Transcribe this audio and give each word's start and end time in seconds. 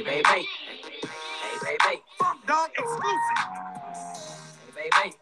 Hey, 0.00 0.22
baby. 0.22 0.48
Hey, 0.62 1.58
baby. 1.62 2.00
Funk 2.18 2.46
Dog 2.46 2.70
exclusive. 2.70 3.36
Hey, 4.74 4.88
baby. 4.96 5.14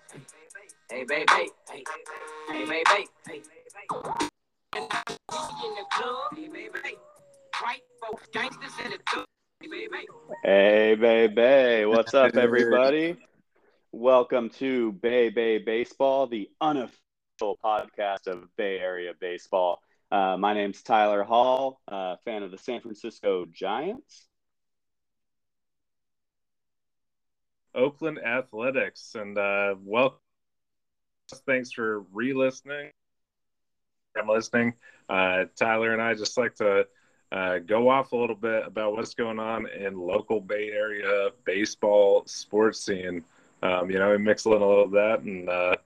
Hey, 0.89 1.05
baby. 1.05 1.51
Hey, 1.69 1.85
hey, 2.49 2.65
baby. 2.65 3.09
Hey, 3.27 3.43
in 4.77 4.83
the 4.85 5.85
club. 5.91 6.31
Hey, 6.37 6.47
baby. 6.47 6.97
White 7.61 7.81
folks, 8.01 8.29
gangsters 8.33 8.71
in 8.85 8.93
the 8.93 8.99
club. 8.99 9.25
Hey, 9.61 9.67
baby. 9.67 10.07
Hey, 10.45 10.95
baby. 10.95 11.85
What's 11.87 12.15
up, 12.15 12.37
everybody? 12.37 13.17
Welcome 13.91 14.49
to 14.61 14.93
Bay 14.93 15.29
Bay 15.31 15.59
Baseball, 15.59 16.29
the 16.29 16.49
unofficial 16.61 17.59
podcast 17.65 18.29
of 18.29 18.45
Bay 18.57 18.79
Area 18.79 19.13
Baseball. 19.21 19.81
Uh, 20.13 20.37
my 20.37 20.55
name's 20.55 20.83
Tyler 20.83 21.25
Hall, 21.25 21.81
uh, 21.89 22.15
fan 22.25 22.45
of 22.45 22.53
the 22.53 22.59
San 22.59 22.81
Francisco 22.81 23.45
Giants. 23.53 24.28
Oakland 27.79 28.19
Athletics, 28.19 29.15
and 29.15 29.39
uh, 29.39 29.77
welcome. 29.85 30.19
Thanks 31.47 31.73
for 31.73 32.01
re-listening. 32.13 32.91
I'm 34.19 34.29
listening. 34.29 34.75
Uh, 35.09 35.45
Tyler 35.57 35.93
and 35.93 36.03
I 36.03 36.15
just 36.15 36.37
like 36.37 36.57
to 36.57 36.87
uh, 37.31 37.59
go 37.59 37.89
off 37.89 38.13
a 38.13 38.17
little 38.17 38.35
bit 38.35 38.67
about 38.67 38.95
what's 38.97 39.15
going 39.15 39.39
on 39.39 39.69
in 39.69 39.97
local 39.97 40.41
Bay 40.41 40.71
Area 40.71 41.29
baseball 41.45 42.25
sports 42.27 42.85
scene. 42.85 43.23
Um, 43.63 43.91
you 43.91 43.99
know, 43.99 44.11
we 44.11 44.19
mix 44.19 44.45
a 44.47 44.51
little, 44.51 44.67
a 44.67 44.71
little 44.71 44.85
of 44.87 44.91
that 44.93 45.21
and 45.21 45.49
uh, 45.49 45.77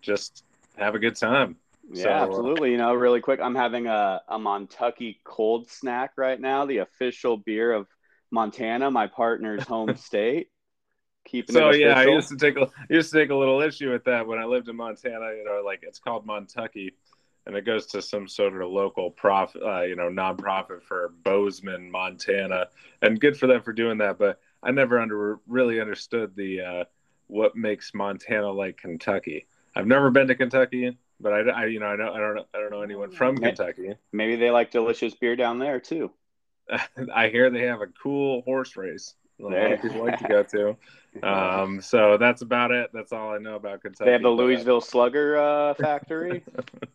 just 0.00 0.44
have 0.76 0.94
a 0.94 0.98
good 0.98 1.16
time. 1.16 1.56
Yeah, 1.90 2.04
So, 2.04 2.10
uh, 2.10 2.26
absolutely. 2.26 2.70
You 2.70 2.76
know, 2.76 2.94
really 2.94 3.20
quick, 3.20 3.40
I'm 3.40 3.56
having 3.56 3.88
a, 3.88 4.20
a 4.28 4.38
Montucky 4.38 5.16
cold 5.24 5.68
snack 5.68 6.12
right 6.16 6.40
now, 6.40 6.66
the 6.66 6.78
official 6.78 7.36
beer 7.36 7.72
of 7.72 7.88
Montana, 8.30 8.92
my 8.92 9.08
partner's 9.08 9.64
home 9.64 9.96
state. 9.96 10.51
Keeping 11.24 11.54
So 11.54 11.70
it 11.70 11.80
yeah, 11.80 11.98
I 11.98 12.04
used 12.04 12.28
to 12.28 12.36
take 12.36 12.56
a 12.56 12.62
I 12.62 12.86
used 12.88 13.12
to 13.12 13.18
take 13.18 13.30
a 13.30 13.34
little 13.34 13.60
issue 13.60 13.90
with 13.92 14.04
that 14.04 14.26
when 14.26 14.38
I 14.38 14.44
lived 14.44 14.68
in 14.68 14.76
Montana. 14.76 15.32
You 15.36 15.44
know, 15.44 15.62
like 15.64 15.80
it's 15.82 15.98
called 15.98 16.26
Montucky, 16.26 16.92
and 17.46 17.56
it 17.56 17.64
goes 17.64 17.86
to 17.86 18.02
some 18.02 18.28
sort 18.28 18.60
of 18.60 18.70
local 18.70 19.10
prof, 19.10 19.54
uh, 19.56 19.82
you 19.82 19.96
know, 19.96 20.08
nonprofit 20.08 20.82
for 20.82 21.12
Bozeman, 21.22 21.90
Montana, 21.90 22.68
and 23.00 23.20
good 23.20 23.36
for 23.36 23.46
them 23.46 23.62
for 23.62 23.72
doing 23.72 23.98
that. 23.98 24.18
But 24.18 24.40
I 24.62 24.70
never 24.70 25.00
under 25.00 25.38
really 25.46 25.80
understood 25.80 26.34
the 26.36 26.60
uh, 26.60 26.84
what 27.28 27.56
makes 27.56 27.94
Montana 27.94 28.50
like 28.50 28.76
Kentucky. 28.76 29.46
I've 29.74 29.86
never 29.86 30.10
been 30.10 30.28
to 30.28 30.34
Kentucky, 30.34 30.96
but 31.20 31.32
I, 31.32 31.40
I 31.50 31.66
you 31.66 31.80
know 31.80 31.86
I 31.86 31.96
don't 31.96 32.14
I 32.14 32.18
don't 32.18 32.34
know, 32.34 32.44
I 32.54 32.58
don't 32.58 32.70
know 32.70 32.82
anyone 32.82 33.10
from 33.10 33.36
Yeah. 33.36 33.48
Kentucky. 33.48 33.94
Maybe 34.12 34.36
they 34.36 34.50
like 34.50 34.70
delicious 34.70 35.14
beer 35.14 35.36
down 35.36 35.58
there 35.58 35.80
too. 35.80 36.10
I 37.14 37.28
hear 37.28 37.50
they 37.50 37.66
have 37.66 37.80
a 37.80 37.86
cool 37.86 38.42
horse 38.42 38.76
race. 38.76 39.14
A 39.42 39.44
lot 39.44 39.72
of 39.72 39.82
people 39.82 40.04
like 40.04 40.18
to 40.18 40.28
go 40.28 40.42
to. 40.42 40.76
Um, 41.22 41.82
so 41.82 42.16
that's 42.16 42.40
about 42.40 42.70
it. 42.70 42.88
That's 42.94 43.12
all 43.12 43.34
I 43.34 43.36
know 43.36 43.56
about 43.56 43.82
Kentucky. 43.82 44.06
they 44.06 44.12
have 44.12 44.22
the 44.22 44.30
Louisville 44.30 44.80
Slugger 44.80 45.36
uh, 45.36 45.74
factory. 45.74 46.42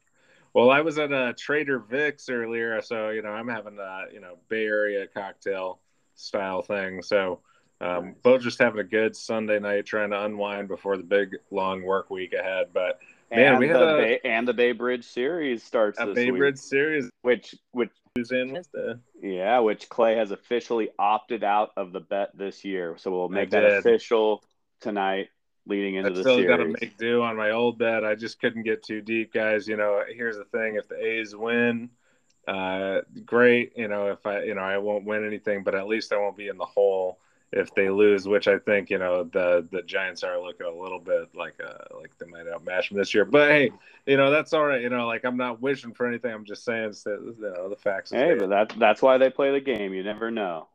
well, 0.55 0.71
I 0.71 0.81
was 0.81 0.97
at 0.97 1.11
a 1.11 1.35
Trader 1.37 1.77
Vic's 1.77 2.27
earlier, 2.27 2.81
so 2.81 3.11
you 3.11 3.21
know 3.21 3.29
I'm 3.29 3.47
having 3.47 3.77
a 3.77 4.05
you 4.11 4.19
know 4.19 4.39
Bay 4.49 4.65
Area 4.65 5.05
cocktail 5.05 5.77
style 6.15 6.63
thing. 6.63 7.03
So 7.03 7.41
um, 7.79 8.15
both 8.23 8.41
just 8.41 8.59
having 8.59 8.79
a 8.79 8.83
good 8.83 9.15
Sunday 9.15 9.59
night, 9.59 9.85
trying 9.85 10.09
to 10.09 10.23
unwind 10.23 10.67
before 10.67 10.97
the 10.97 11.03
big 11.03 11.35
long 11.51 11.83
work 11.83 12.09
week 12.09 12.33
ahead. 12.33 12.69
But 12.73 12.99
Man, 13.31 13.53
and 13.53 13.59
we 13.59 13.67
had 13.67 13.77
the 13.77 13.95
a- 13.95 13.97
Bay, 13.97 14.19
and 14.23 14.47
the 14.47 14.53
Bay 14.53 14.71
Bridge 14.71 15.05
series 15.05 15.63
starts 15.63 15.99
a 15.99 16.05
this 16.05 16.15
Bay 16.15 16.31
week, 16.31 16.39
Bridge 16.39 16.57
series 16.57 17.09
which 17.21 17.55
which 17.71 17.91
Tuesday 18.15 18.41
and 18.41 18.53
Wednesday. 18.53 18.93
yeah, 19.21 19.59
which 19.59 19.89
Clay 19.89 20.15
has 20.15 20.31
officially 20.31 20.89
opted 20.97 21.43
out 21.43 21.71
of 21.75 21.91
the 21.91 21.99
bet 21.99 22.37
this 22.37 22.63
year. 22.63 22.95
So 22.97 23.11
we'll 23.11 23.29
make 23.29 23.49
that 23.51 23.61
did. 23.61 23.79
official 23.79 24.43
tonight, 24.79 25.29
leading 25.65 25.95
into 25.95 26.11
I 26.11 26.13
the 26.13 26.21
still 26.21 26.47
got 26.47 26.57
to 26.57 26.65
make 26.65 26.97
do 26.97 27.21
on 27.21 27.35
my 27.35 27.51
old 27.51 27.77
bet. 27.77 28.05
I 28.05 28.15
just 28.15 28.39
couldn't 28.39 28.63
get 28.63 28.83
too 28.83 29.01
deep, 29.01 29.33
guys. 29.33 29.67
You 29.67 29.77
know, 29.77 30.01
here's 30.07 30.37
the 30.37 30.45
thing: 30.45 30.75
if 30.75 30.87
the 30.87 30.95
A's 30.95 31.35
win, 31.35 31.89
uh, 32.47 33.01
great. 33.25 33.73
You 33.75 33.89
know, 33.89 34.07
if 34.11 34.25
I, 34.25 34.43
you 34.43 34.55
know, 34.55 34.61
I 34.61 34.77
won't 34.77 35.05
win 35.05 35.25
anything, 35.25 35.63
but 35.63 35.75
at 35.75 35.87
least 35.87 36.13
I 36.13 36.17
won't 36.17 36.37
be 36.37 36.47
in 36.47 36.57
the 36.57 36.65
hole. 36.65 37.19
If 37.53 37.73
they 37.75 37.89
lose, 37.89 38.27
which 38.27 38.49
I 38.49 38.59
think, 38.59 38.89
you 38.89 38.97
know, 38.97 39.23
the 39.23 39.65
the 39.71 39.81
Giants 39.81 40.23
are 40.23 40.37
looking 40.41 40.67
a 40.67 40.81
little 40.81 40.99
bit 40.99 41.33
like 41.33 41.55
uh 41.65 41.95
like 41.97 42.11
they 42.17 42.25
might 42.25 42.45
outmatch 42.45 42.89
them 42.89 42.97
this 42.97 43.13
year. 43.13 43.23
But 43.23 43.49
hey, 43.49 43.71
you 44.05 44.17
know, 44.17 44.29
that's 44.31 44.51
all 44.51 44.65
right. 44.65 44.81
You 44.81 44.89
know, 44.89 45.07
like 45.07 45.23
I'm 45.23 45.37
not 45.37 45.61
wishing 45.61 45.93
for 45.93 46.05
anything. 46.05 46.33
I'm 46.33 46.43
just 46.43 46.65
saying, 46.65 46.93
you 47.05 47.35
know, 47.39 47.69
the 47.69 47.77
facts. 47.77 48.11
Hey, 48.11 48.35
but 48.37 48.49
that 48.49 48.73
that's 48.77 49.01
why 49.01 49.17
they 49.17 49.29
play 49.29 49.51
the 49.51 49.61
game. 49.61 49.93
You 49.93 50.03
never 50.03 50.29
know. 50.29 50.67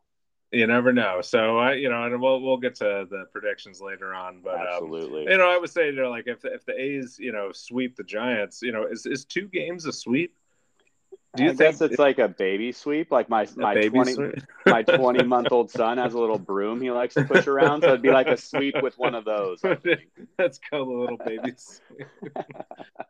you 0.51 0.67
never 0.67 0.93
know. 0.93 1.21
So 1.21 1.57
I, 1.57 1.73
you 1.73 1.89
know, 1.89 2.03
and 2.03 2.21
we'll 2.21 2.41
we'll 2.41 2.57
get 2.57 2.75
to 2.75 3.07
the 3.09 3.25
predictions 3.31 3.81
later 3.81 4.13
on. 4.13 4.41
But 4.43 4.55
um, 4.55 4.67
Absolutely. 4.71 5.23
you 5.23 5.37
know, 5.37 5.49
I 5.49 5.57
would 5.57 5.69
say, 5.69 5.87
you 5.87 5.93
know, 5.93 6.09
like 6.09 6.27
if 6.27 6.45
if 6.45 6.65
the 6.65 6.79
A's, 6.79 7.17
you 7.19 7.31
know, 7.31 7.51
sweep 7.51 7.95
the 7.95 8.03
Giants, 8.03 8.61
you 8.61 8.71
know, 8.71 8.85
is 8.85 9.05
is 9.05 9.25
two 9.25 9.47
games 9.47 9.85
a 9.85 9.91
sweep? 9.91 10.35
Do 11.35 11.43
you 11.43 11.49
I 11.49 11.53
think 11.55 11.81
it's 11.81 11.97
like 11.97 12.19
a 12.19 12.27
baby 12.27 12.71
sweep? 12.71 13.11
Like 13.11 13.27
my 13.27 13.47
my 13.55 13.73
twenty 13.87 14.15
my 14.67 14.83
twenty 14.83 15.23
month 15.23 15.47
old 15.51 15.71
son 15.71 15.97
has 15.97 16.13
a 16.13 16.19
little 16.19 16.37
broom 16.37 16.79
he 16.79 16.91
likes 16.91 17.15
to 17.15 17.23
push 17.23 17.47
around, 17.47 17.81
so 17.81 17.87
it'd 17.87 18.03
be 18.03 18.11
like 18.11 18.27
a 18.27 18.37
sweep 18.37 18.75
with 18.83 18.97
one 18.99 19.15
of 19.15 19.25
those. 19.25 19.63
I 19.63 19.75
think. 19.83 20.01
That's 20.37 20.59
called 20.69 20.87
a 20.87 20.91
little 20.91 21.17
baby 21.17 21.53
sweep. 21.57 22.07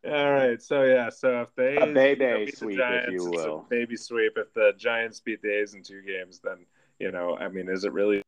All 0.05 0.31
right, 0.31 0.61
so 0.61 0.83
yeah, 0.83 1.09
so 1.09 1.41
if 1.41 1.53
they 1.55 1.75
A 1.75 1.85
baby 1.87 2.23
you 2.23 2.29
know, 2.29 2.45
sweep, 2.53 2.71
if 2.73 2.77
Giants, 2.79 3.11
you 3.11 3.33
it's 3.33 3.43
a 3.43 3.47
will. 3.49 3.65
baby 3.69 3.97
sweep. 3.97 4.33
If 4.37 4.53
the 4.53 4.71
Giants 4.77 5.19
beat 5.19 5.41
the 5.41 5.59
A's 5.61 5.73
in 5.73 5.83
two 5.83 6.01
games, 6.01 6.39
then 6.43 6.65
you 6.99 7.11
know, 7.11 7.35
I 7.37 7.49
mean, 7.49 7.67
is 7.69 7.83
it 7.83 7.91
really? 7.91 8.21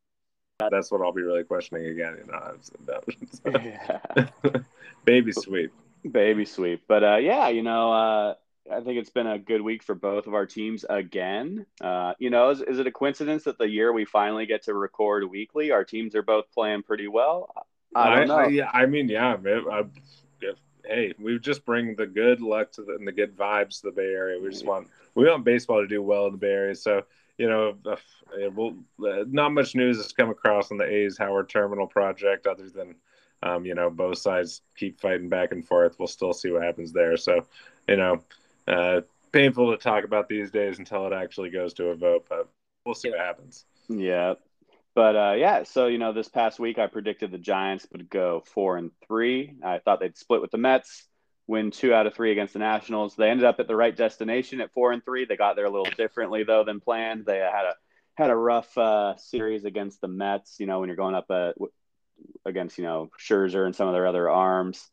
That's 0.59 0.91
what 0.91 1.01
I'll 1.01 1.11
be 1.13 1.21
really 1.21 1.43
questioning 1.43 1.85
again. 1.87 2.17
You 2.19 2.31
know, 2.31 2.55
it's- 2.55 2.71
Yeah. 3.45 4.27
baby 5.05 5.31
sweep. 5.31 5.71
baby 6.09 6.45
sweep. 6.45 6.83
But 6.87 7.03
uh, 7.03 7.15
yeah, 7.17 7.47
you 7.49 7.61
know, 7.63 7.91
uh, 7.93 8.33
I 8.71 8.81
think 8.81 8.97
it's 8.97 9.09
been 9.09 9.27
a 9.27 9.37
good 9.37 9.61
week 9.61 9.83
for 9.83 9.93
both 9.93 10.27
of 10.27 10.33
our 10.33 10.45
teams 10.45 10.85
again. 10.89 11.65
Uh, 11.79 12.13
you 12.17 12.29
know, 12.29 12.49
is, 12.49 12.61
is 12.61 12.79
it 12.79 12.87
a 12.87 12.91
coincidence 12.91 13.43
that 13.43 13.57
the 13.57 13.69
year 13.69 13.93
we 13.93 14.05
finally 14.05 14.45
get 14.45 14.63
to 14.63 14.73
record 14.73 15.29
weekly, 15.29 15.71
our 15.71 15.83
teams 15.83 16.15
are 16.15 16.23
both 16.23 16.51
playing 16.51 16.83
pretty 16.83 17.07
well? 17.07 17.53
I 17.93 18.15
don't 18.15 18.27
know. 18.27 18.47
yeah, 18.47 18.69
I 18.73 18.85
mean, 18.87 19.07
yeah. 19.07 19.37
I, 19.71 19.83
if, 20.41 20.57
hey, 20.83 21.13
we 21.19 21.37
just 21.39 21.63
bring 21.63 21.95
the 21.95 22.07
good 22.07 22.41
luck 22.41 22.71
to 22.73 22.83
the, 22.83 22.95
and 22.95 23.07
the 23.07 23.11
good 23.11 23.37
vibes 23.37 23.81
to 23.81 23.87
the 23.87 23.91
Bay 23.91 24.13
Area. 24.13 24.41
We 24.41 24.49
just 24.49 24.65
want 24.65 24.89
we 25.13 25.29
want 25.29 25.45
baseball 25.45 25.81
to 25.81 25.87
do 25.87 26.01
well 26.01 26.25
in 26.25 26.33
the 26.33 26.37
Bay 26.37 26.51
Area. 26.51 26.75
So 26.75 27.03
you 27.37 27.49
know, 27.49 27.75
uh, 27.85 27.95
will, 28.51 28.75
uh, 29.05 29.25
not 29.27 29.53
much 29.53 29.75
news 29.75 29.97
has 29.97 30.11
come 30.13 30.29
across 30.29 30.71
on 30.71 30.77
the 30.77 30.85
A's 30.85 31.17
Howard 31.17 31.49
Terminal 31.49 31.87
project, 31.87 32.47
other 32.47 32.69
than 32.69 32.95
um, 33.43 33.65
you 33.65 33.75
know 33.75 33.89
both 33.89 34.17
sides 34.17 34.61
keep 34.75 34.99
fighting 34.99 35.29
back 35.29 35.51
and 35.51 35.65
forth. 35.65 35.97
We'll 35.99 36.07
still 36.07 36.33
see 36.33 36.51
what 36.51 36.63
happens 36.63 36.91
there. 36.91 37.15
So 37.17 37.45
you 37.87 37.97
know, 37.97 38.23
uh, 38.67 39.01
painful 39.31 39.71
to 39.71 39.77
talk 39.77 40.03
about 40.03 40.29
these 40.29 40.51
days 40.51 40.79
until 40.79 41.07
it 41.07 41.13
actually 41.13 41.49
goes 41.49 41.73
to 41.75 41.87
a 41.87 41.95
vote, 41.95 42.25
but 42.29 42.49
we'll 42.85 42.95
see 42.95 43.09
what 43.09 43.19
happens. 43.19 43.65
Yeah. 43.89 44.35
But 44.95 45.15
uh, 45.15 45.33
yeah, 45.37 45.63
so 45.63 45.87
you 45.87 45.97
know, 45.97 46.13
this 46.13 46.29
past 46.29 46.57
week 46.57 46.79
I 46.79 46.87
predicted 46.87 47.31
the 47.31 47.37
Giants 47.37 47.85
would 47.91 48.09
go 48.09 48.43
four 48.45 48.77
and 48.77 48.91
three. 49.07 49.53
I 49.63 49.79
thought 49.79 49.99
they'd 49.99 50.17
split 50.17 50.41
with 50.41 50.51
the 50.51 50.57
Mets, 50.57 51.05
win 51.47 51.71
two 51.71 51.93
out 51.93 52.07
of 52.07 52.13
three 52.13 52.31
against 52.31 52.53
the 52.53 52.59
Nationals. 52.59 53.15
They 53.15 53.29
ended 53.29 53.45
up 53.45 53.59
at 53.59 53.67
the 53.67 53.75
right 53.75 53.95
destination 53.95 54.61
at 54.61 54.71
four 54.71 54.93
and 54.93 55.03
three. 55.03 55.25
They 55.25 55.35
got 55.35 55.57
there 55.57 55.65
a 55.65 55.69
little 55.69 55.91
differently 55.97 56.43
though 56.43 56.63
than 56.63 56.79
planned. 56.79 57.25
They 57.25 57.39
had 57.39 57.65
a 57.65 57.73
had 58.15 58.29
a 58.29 58.35
rough 58.35 58.77
uh, 58.77 59.17
series 59.17 59.65
against 59.65 59.99
the 59.99 60.07
Mets. 60.07 60.55
You 60.59 60.65
know, 60.65 60.79
when 60.79 60.87
you're 60.87 60.95
going 60.95 61.15
up 61.15 61.25
uh, 61.29 61.51
w- 61.51 61.71
against 62.45 62.77
you 62.77 62.85
know 62.85 63.09
Scherzer 63.19 63.65
and 63.65 63.75
some 63.75 63.89
of 63.89 63.93
their 63.93 64.07
other 64.07 64.29
arms. 64.29 64.89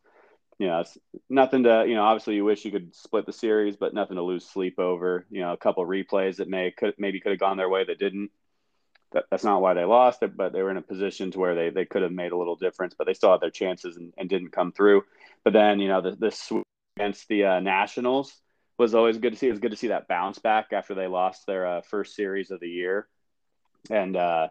You 0.63 0.69
know, 0.69 0.85
nothing 1.29 1.65
to 1.65 1.85
you 1.89 1.97
know. 1.97 2.05
Obviously, 2.05 2.37
you 2.37 2.45
wish 2.45 2.65
you 2.65 2.71
could 2.71 2.95
split 2.95 3.27
the 3.27 3.33
series, 3.33 3.77
but 3.77 3.95
nothing 3.95 4.15
to 4.15 4.23
lose 4.23 4.47
sleep 4.47 4.79
over. 4.79 5.27
You 5.29 5.41
know, 5.41 5.53
a 5.53 5.57
couple 5.57 5.85
replays 5.85 6.37
that 6.37 6.49
may 6.49 6.71
could 6.71 6.95
maybe 6.99 7.19
could 7.19 7.33
have 7.33 7.41
gone 7.41 7.57
their 7.57 7.69
way 7.69 7.85
that 7.85 7.99
didn't 7.99 8.31
that, 9.13 9.25
that's 9.29 9.43
not 9.43 9.61
why 9.61 9.75
they 9.75 9.85
lost 9.85 10.23
it, 10.23 10.37
but 10.37 10.53
they 10.53 10.63
were 10.63 10.71
in 10.71 10.77
a 10.77 10.83
position 10.83 11.33
to 11.33 11.39
where 11.41 11.57
they, 11.57 11.71
they 11.71 11.85
could 11.85 12.03
have 12.03 12.13
made 12.13 12.31
a 12.31 12.37
little 12.37 12.55
difference, 12.55 12.95
but 12.97 13.09
they 13.09 13.15
still 13.15 13.33
had 13.33 13.41
their 13.41 13.51
chances 13.51 13.97
and, 13.97 14.13
and 14.17 14.29
didn't 14.29 14.53
come 14.53 14.71
through. 14.71 15.03
But 15.43 15.53
then, 15.53 15.81
you 15.81 15.89
know, 15.89 16.01
the, 16.01 16.13
the 16.13 16.63
against 16.97 17.27
the 17.27 17.45
uh, 17.45 17.59
Nationals 17.59 18.33
was 18.79 18.95
always 18.95 19.19
good 19.19 19.33
to 19.33 19.39
see. 19.39 19.49
It 19.49 19.51
was 19.51 19.59
good 19.59 19.73
to 19.73 19.77
see 19.77 19.89
that 19.89 20.07
bounce 20.07 20.39
back 20.39 20.73
after 20.73 20.95
they 20.95 21.09
lost 21.09 21.47
their 21.47 21.67
uh, 21.67 21.81
first 21.83 22.15
series 22.15 22.53
of 22.53 22.61
the 22.61 22.69
year. 22.69 23.09
And, 23.91 24.17
uh, 24.17 24.49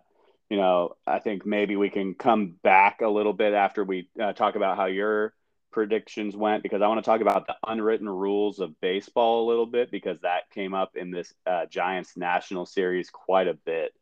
you 0.49 0.57
know, 0.57 0.97
I 1.07 1.19
think 1.19 1.45
maybe 1.45 1.77
we 1.77 1.89
can 1.89 2.15
come 2.15 2.55
back 2.61 2.99
a 3.01 3.07
little 3.07 3.33
bit 3.33 3.53
after 3.53 3.85
we 3.85 4.09
uh, 4.21 4.33
talk 4.33 4.55
about 4.55 4.75
how 4.75 4.85
your 4.85 5.33
predictions 5.71 6.35
went, 6.35 6.63
because 6.63 6.81
I 6.81 6.87
want 6.87 7.03
to 7.03 7.09
talk 7.09 7.21
about 7.21 7.47
the 7.47 7.55
unwritten 7.65 8.09
rules 8.09 8.59
of 8.59 8.79
baseball 8.81 9.45
a 9.45 9.49
little 9.49 9.65
bit, 9.65 9.91
because 9.91 10.19
that 10.21 10.49
came 10.51 10.73
up 10.73 10.95
in 10.95 11.11
this 11.11 11.33
uh, 11.45 11.65
Giants 11.65 12.17
National 12.17 12.65
Series 12.65 13.09
quite 13.09 13.47
a 13.47 13.53
bit. 13.53 13.93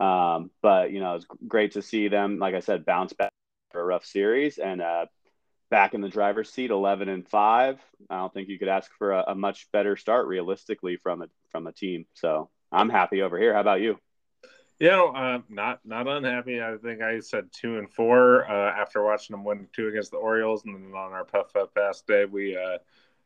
Um, 0.00 0.50
but 0.62 0.92
you 0.92 1.00
know, 1.00 1.14
it's 1.14 1.26
great 1.46 1.72
to 1.72 1.82
see 1.82 2.08
them, 2.08 2.38
like 2.38 2.54
I 2.54 2.60
said, 2.60 2.86
bounce 2.86 3.12
back 3.12 3.32
for 3.70 3.80
a 3.80 3.84
rough 3.84 4.04
series 4.04 4.58
and 4.58 4.80
uh, 4.80 5.06
back 5.70 5.94
in 5.94 6.00
the 6.00 6.08
driver's 6.08 6.50
seat, 6.50 6.70
eleven 6.70 7.08
and 7.08 7.28
five. 7.28 7.78
I 8.08 8.16
don't 8.16 8.32
think 8.32 8.48
you 8.48 8.58
could 8.58 8.68
ask 8.68 8.90
for 8.98 9.12
a, 9.12 9.24
a 9.28 9.34
much 9.34 9.70
better 9.72 9.96
start 9.96 10.26
realistically 10.26 10.96
from 10.96 11.22
a 11.22 11.26
from 11.52 11.66
a 11.66 11.72
team. 11.72 12.06
So 12.14 12.48
I'm 12.72 12.88
happy 12.88 13.22
over 13.22 13.38
here. 13.38 13.52
How 13.52 13.60
about 13.60 13.80
you? 13.82 13.98
You 14.80 14.88
know, 14.88 15.08
uh, 15.08 15.40
not 15.50 15.80
not 15.84 16.08
unhappy. 16.08 16.62
I 16.62 16.74
think 16.78 17.02
I 17.02 17.20
said 17.20 17.52
two 17.52 17.76
and 17.76 17.88
four 17.92 18.50
uh, 18.50 18.72
after 18.72 19.04
watching 19.04 19.34
them 19.34 19.44
win 19.44 19.68
two 19.74 19.88
against 19.88 20.10
the 20.10 20.16
Orioles, 20.16 20.64
and 20.64 20.74
then 20.74 20.94
on 20.94 21.12
our 21.12 21.22
Puff 21.24 21.54
Up 21.54 21.74
pass 21.74 22.00
day, 22.00 22.24
we 22.24 22.56
uh, 22.56 22.78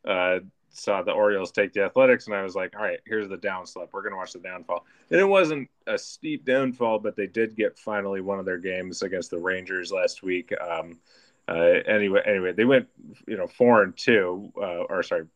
uh, 0.08 0.40
saw 0.70 1.02
the 1.02 1.12
Orioles 1.12 1.52
take 1.52 1.72
the 1.72 1.84
Athletics, 1.84 2.26
and 2.26 2.34
I 2.34 2.42
was 2.42 2.56
like, 2.56 2.74
all 2.76 2.82
right, 2.82 2.98
here's 3.06 3.28
the 3.28 3.36
downslope. 3.36 3.90
We're 3.92 4.02
gonna 4.02 4.16
watch 4.16 4.32
the 4.32 4.40
downfall, 4.40 4.84
and 5.12 5.20
it 5.20 5.24
wasn't 5.24 5.70
a 5.86 5.96
steep 5.96 6.44
downfall, 6.44 6.98
but 6.98 7.14
they 7.14 7.28
did 7.28 7.54
get 7.54 7.78
finally 7.78 8.20
one 8.20 8.40
of 8.40 8.46
their 8.46 8.58
games 8.58 9.02
against 9.02 9.30
the 9.30 9.38
Rangers 9.38 9.92
last 9.92 10.24
week. 10.24 10.52
Um, 10.60 10.98
uh, 11.46 11.52
anyway, 11.86 12.22
anyway, 12.26 12.52
they 12.52 12.64
went 12.64 12.88
you 13.28 13.36
know 13.36 13.46
four 13.46 13.84
and 13.84 13.96
two, 13.96 14.52
uh, 14.56 14.82
or 14.90 15.04
sorry, 15.04 15.26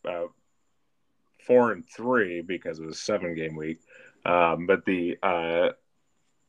four 1.46 1.70
and 1.70 1.88
three 1.88 2.40
because 2.40 2.80
it 2.80 2.86
was 2.86 2.98
seven 2.98 3.36
game 3.36 3.54
week. 3.54 3.78
Um, 4.26 4.66
but 4.66 4.84
the 4.84 5.16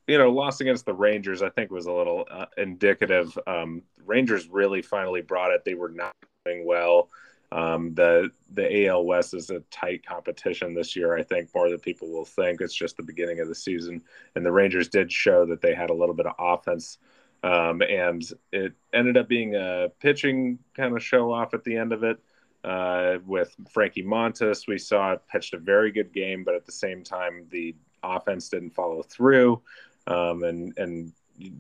you 0.09 0.17
know, 0.17 0.31
loss 0.31 0.59
against 0.59 0.87
the 0.87 0.93
Rangers, 0.93 1.43
I 1.43 1.49
think, 1.49 1.69
was 1.69 1.85
a 1.85 1.91
little 1.91 2.25
uh, 2.31 2.47
indicative. 2.57 3.37
Um, 3.45 3.83
Rangers 4.05 4.47
really 4.49 4.81
finally 4.81 5.21
brought 5.21 5.51
it. 5.51 5.63
They 5.63 5.75
were 5.75 5.89
not 5.89 6.15
doing 6.45 6.65
well. 6.65 7.09
Um, 7.51 7.93
the 7.93 8.31
the 8.53 8.87
AL 8.87 9.05
West 9.05 9.35
is 9.35 9.51
a 9.51 9.59
tight 9.71 10.03
competition 10.03 10.73
this 10.73 10.95
year. 10.95 11.15
I 11.15 11.21
think 11.21 11.49
more 11.53 11.69
than 11.69 11.79
people 11.79 12.11
will 12.11 12.25
think. 12.25 12.59
It's 12.59 12.73
just 12.73 12.97
the 12.97 13.03
beginning 13.03 13.39
of 13.39 13.47
the 13.47 13.55
season, 13.55 14.01
and 14.35 14.43
the 14.43 14.51
Rangers 14.51 14.89
did 14.89 15.11
show 15.11 15.45
that 15.45 15.61
they 15.61 15.75
had 15.75 15.91
a 15.91 15.95
little 15.95 16.15
bit 16.15 16.25
of 16.25 16.33
offense. 16.39 16.97
Um, 17.43 17.83
and 17.83 18.23
it 18.51 18.73
ended 18.91 19.15
up 19.15 19.29
being 19.29 19.55
a 19.55 19.89
pitching 19.99 20.57
kind 20.75 20.95
of 20.95 21.03
show 21.03 21.31
off 21.31 21.53
at 21.53 21.63
the 21.63 21.77
end 21.77 21.93
of 21.93 22.03
it 22.03 22.19
uh, 22.63 23.19
with 23.25 23.55
Frankie 23.71 24.03
Montas. 24.03 24.67
We 24.67 24.79
saw 24.79 25.13
it 25.13 25.21
pitched 25.31 25.53
a 25.53 25.59
very 25.59 25.91
good 25.91 26.11
game, 26.11 26.43
but 26.43 26.55
at 26.55 26.65
the 26.65 26.71
same 26.71 27.03
time, 27.03 27.45
the 27.49 27.75
offense 28.03 28.49
didn't 28.49 28.71
follow 28.71 29.03
through 29.03 29.61
um, 30.09 30.43
and 30.43 30.77
and 30.77 31.13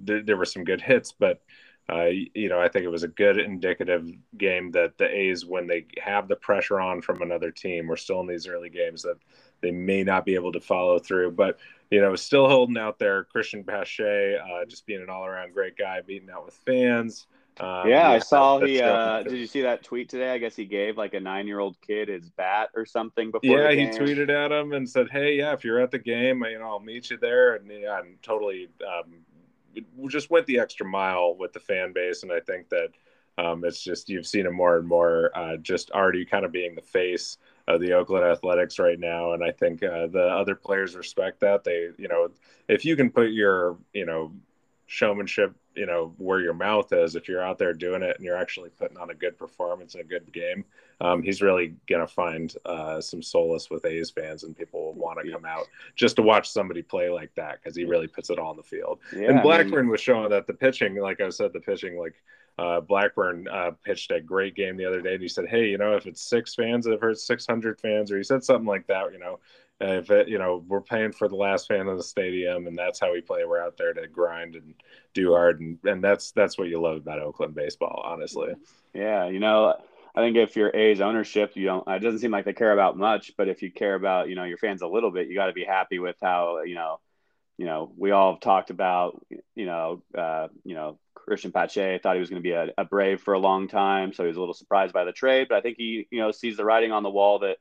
th- 0.05 0.25
there 0.25 0.37
were 0.37 0.45
some 0.45 0.63
good 0.63 0.81
hits, 0.81 1.11
but 1.11 1.41
uh, 1.91 2.07
you 2.33 2.49
know 2.49 2.59
I 2.59 2.67
think 2.67 2.85
it 2.85 2.89
was 2.89 3.03
a 3.03 3.07
good 3.07 3.39
indicative 3.39 4.07
game 4.37 4.71
that 4.71 4.97
the 4.97 5.07
A's, 5.07 5.45
when 5.45 5.67
they 5.67 5.85
have 6.01 6.27
the 6.27 6.35
pressure 6.35 6.79
on 6.79 7.01
from 7.01 7.21
another 7.21 7.51
team, 7.51 7.87
we're 7.87 7.95
still 7.95 8.21
in 8.21 8.27
these 8.27 8.47
early 8.47 8.69
games 8.69 9.01
that 9.03 9.17
they 9.61 9.71
may 9.71 10.03
not 10.03 10.25
be 10.25 10.35
able 10.35 10.51
to 10.51 10.61
follow 10.61 10.99
through, 10.99 11.31
but 11.31 11.59
you 11.89 12.01
know 12.01 12.15
still 12.15 12.47
holding 12.47 12.77
out 12.77 12.99
there. 12.99 13.23
Christian 13.25 13.63
Pache, 13.63 14.37
uh, 14.37 14.65
just 14.65 14.85
being 14.85 15.01
an 15.01 15.09
all 15.09 15.25
around 15.25 15.53
great 15.53 15.77
guy, 15.77 16.01
beating 16.01 16.29
out 16.29 16.45
with 16.45 16.55
fans. 16.65 17.27
Um, 17.59 17.89
yeah, 17.89 18.09
I 18.09 18.19
saw 18.19 18.59
he. 18.59 18.81
Uh, 18.81 19.23
did 19.23 19.33
you 19.33 19.47
see 19.47 19.61
that 19.61 19.83
tweet 19.83 20.07
today? 20.09 20.31
I 20.31 20.37
guess 20.37 20.55
he 20.55 20.65
gave 20.65 20.97
like 20.97 21.13
a 21.13 21.19
nine-year-old 21.19 21.79
kid 21.81 22.07
his 22.07 22.29
bat 22.29 22.69
or 22.75 22.85
something 22.85 23.31
before. 23.31 23.59
Yeah, 23.59 23.71
he 23.71 23.87
tweeted 23.87 24.29
at 24.29 24.51
him 24.51 24.71
and 24.71 24.89
said, 24.89 25.09
"Hey, 25.09 25.35
yeah, 25.35 25.53
if 25.53 25.65
you're 25.65 25.81
at 25.81 25.91
the 25.91 25.99
game, 25.99 26.43
you 26.49 26.59
know, 26.59 26.69
I'll 26.69 26.79
meet 26.79 27.09
you 27.09 27.17
there." 27.17 27.55
And 27.55 27.69
yeah, 27.69 27.99
and 27.99 28.21
totally, 28.23 28.69
um, 28.87 29.25
just 30.07 30.29
went 30.29 30.45
the 30.45 30.59
extra 30.59 30.85
mile 30.85 31.35
with 31.35 31.51
the 31.51 31.59
fan 31.59 31.91
base, 31.91 32.23
and 32.23 32.31
I 32.31 32.39
think 32.39 32.69
that 32.69 32.89
um, 33.37 33.63
it's 33.63 33.81
just 33.81 34.09
you've 34.09 34.27
seen 34.27 34.45
him 34.45 34.55
more 34.55 34.77
and 34.77 34.87
more, 34.87 35.31
uh, 35.35 35.57
just 35.57 35.91
already 35.91 36.25
kind 36.25 36.45
of 36.45 36.51
being 36.51 36.75
the 36.75 36.81
face 36.81 37.37
of 37.67 37.79
the 37.79 37.93
Oakland 37.93 38.25
Athletics 38.25 38.79
right 38.79 38.99
now, 38.99 39.33
and 39.33 39.43
I 39.43 39.51
think 39.51 39.83
uh, 39.83 40.07
the 40.07 40.23
other 40.23 40.55
players 40.55 40.95
respect 40.95 41.39
that. 41.41 41.63
They, 41.63 41.89
you 41.97 42.07
know, 42.07 42.29
if 42.67 42.83
you 42.83 42.95
can 42.95 43.09
put 43.09 43.31
your, 43.31 43.77
you 43.93 44.05
know, 44.05 44.33
showmanship 44.89 45.55
you 45.75 45.85
know 45.85 46.15
where 46.17 46.41
your 46.41 46.55
mouth 46.55 46.91
is 46.91 47.15
if 47.15 47.29
you're 47.29 47.43
out 47.43 47.59
there 47.59 47.73
doing 47.75 48.01
it 48.01 48.15
and 48.15 48.25
you're 48.25 48.35
actually 48.35 48.71
putting 48.71 48.97
on 48.97 49.11
a 49.11 49.13
good 49.13 49.37
performance 49.37 49.93
and 49.93 50.03
a 50.03 50.07
good 50.07 50.31
game 50.33 50.65
um, 50.99 51.21
he's 51.21 51.43
really 51.43 51.75
gonna 51.87 52.07
find 52.07 52.55
uh, 52.65 52.99
some 52.99 53.21
solace 53.21 53.69
with 53.69 53.85
A's 53.85 54.09
fans 54.09 54.43
and 54.43 54.57
people 54.57 54.85
will 54.85 54.93
want 54.93 55.23
to 55.23 55.31
come 55.31 55.45
out 55.45 55.67
just 55.95 56.15
to 56.15 56.23
watch 56.23 56.49
somebody 56.49 56.81
play 56.81 57.07
like 57.07 57.29
that 57.35 57.59
because 57.61 57.75
he 57.75 57.85
really 57.85 58.07
puts 58.07 58.31
it 58.31 58.39
all 58.39 58.49
on 58.49 58.57
the 58.57 58.63
field 58.63 58.97
yeah, 59.15 59.29
and 59.29 59.43
Blackburn 59.43 59.79
I 59.79 59.81
mean, 59.83 59.91
was 59.91 60.01
showing 60.01 60.27
that 60.31 60.47
the 60.47 60.53
pitching 60.53 60.95
like 60.95 61.21
I 61.21 61.29
said 61.29 61.53
the 61.53 61.59
pitching 61.59 61.99
like 61.99 62.15
uh, 62.57 62.81
Blackburn 62.81 63.47
uh, 63.47 63.71
pitched 63.85 64.11
a 64.11 64.19
great 64.19 64.53
game 64.53 64.75
the 64.75 64.83
other 64.83 65.01
day, 65.01 65.13
and 65.13 65.21
he 65.21 65.29
said, 65.29 65.45
"Hey, 65.47 65.69
you 65.69 65.77
know, 65.77 65.95
if 65.95 66.05
it's 66.05 66.21
six 66.21 66.55
fans, 66.55 66.85
I've 66.87 66.99
heard 66.99 67.17
600 67.17 67.79
fans," 67.79 68.11
or 68.11 68.17
he 68.17 68.23
said 68.23 68.43
something 68.43 68.67
like 68.67 68.85
that. 68.87 69.13
You 69.13 69.19
know, 69.19 69.39
if 69.81 70.11
it, 70.11 70.27
you 70.27 70.37
know, 70.37 70.63
we're 70.67 70.81
paying 70.81 71.11
for 71.11 71.27
the 71.27 71.35
last 71.35 71.67
fan 71.67 71.87
in 71.87 71.97
the 71.97 72.03
stadium, 72.03 72.67
and 72.67 72.77
that's 72.77 72.99
how 72.99 73.13
we 73.13 73.21
play. 73.21 73.45
We're 73.45 73.63
out 73.63 73.77
there 73.77 73.93
to 73.93 74.07
grind 74.07 74.55
and 74.55 74.73
do 75.13 75.31
hard, 75.33 75.61
and 75.61 75.79
and 75.85 76.03
that's 76.03 76.31
that's 76.31 76.57
what 76.57 76.67
you 76.67 76.81
love 76.81 76.97
about 76.97 77.19
Oakland 77.19 77.55
baseball, 77.55 78.01
honestly. 78.05 78.53
Yeah, 78.93 79.29
you 79.29 79.39
know, 79.39 79.75
I 80.15 80.21
think 80.21 80.35
if 80.35 80.55
you're 80.55 80.75
A's 80.75 81.01
ownership, 81.01 81.55
you 81.55 81.65
don't. 81.65 81.87
It 81.87 81.99
doesn't 81.99 82.19
seem 82.19 82.31
like 82.31 82.45
they 82.45 82.53
care 82.53 82.73
about 82.73 82.97
much, 82.97 83.31
but 83.37 83.47
if 83.47 83.61
you 83.61 83.71
care 83.71 83.95
about, 83.95 84.27
you 84.27 84.35
know, 84.35 84.43
your 84.43 84.57
fans 84.57 84.81
a 84.81 84.87
little 84.87 85.11
bit, 85.11 85.27
you 85.27 85.35
got 85.35 85.47
to 85.47 85.53
be 85.53 85.63
happy 85.63 85.99
with 85.99 86.17
how, 86.21 86.61
you 86.63 86.75
know, 86.75 86.99
you 87.57 87.65
know, 87.65 87.91
we 87.97 88.11
all 88.11 88.37
talked 88.37 88.69
about, 88.69 89.25
you 89.55 89.65
know, 89.65 90.03
uh, 90.17 90.47
you 90.63 90.75
know, 90.75 90.99
christian 91.13 91.51
Pache 91.51 91.99
thought 91.99 92.15
he 92.15 92.19
was 92.19 92.29
going 92.29 92.41
to 92.41 92.47
be 92.47 92.53
a, 92.53 92.69
a 92.77 92.85
Brave 92.85 93.21
for 93.21 93.33
a 93.33 93.39
long 93.39 93.67
time, 93.67 94.13
so 94.13 94.23
he 94.23 94.27
was 94.27 94.37
a 94.37 94.39
little 94.39 94.53
surprised 94.53 94.93
by 94.93 95.03
the 95.05 95.11
trade. 95.11 95.47
But 95.49 95.57
I 95.57 95.61
think 95.61 95.77
he, 95.77 96.07
you 96.09 96.19
know, 96.19 96.31
sees 96.31 96.57
the 96.57 96.65
writing 96.65 96.91
on 96.91 97.03
the 97.03 97.09
wall 97.09 97.39
that 97.39 97.57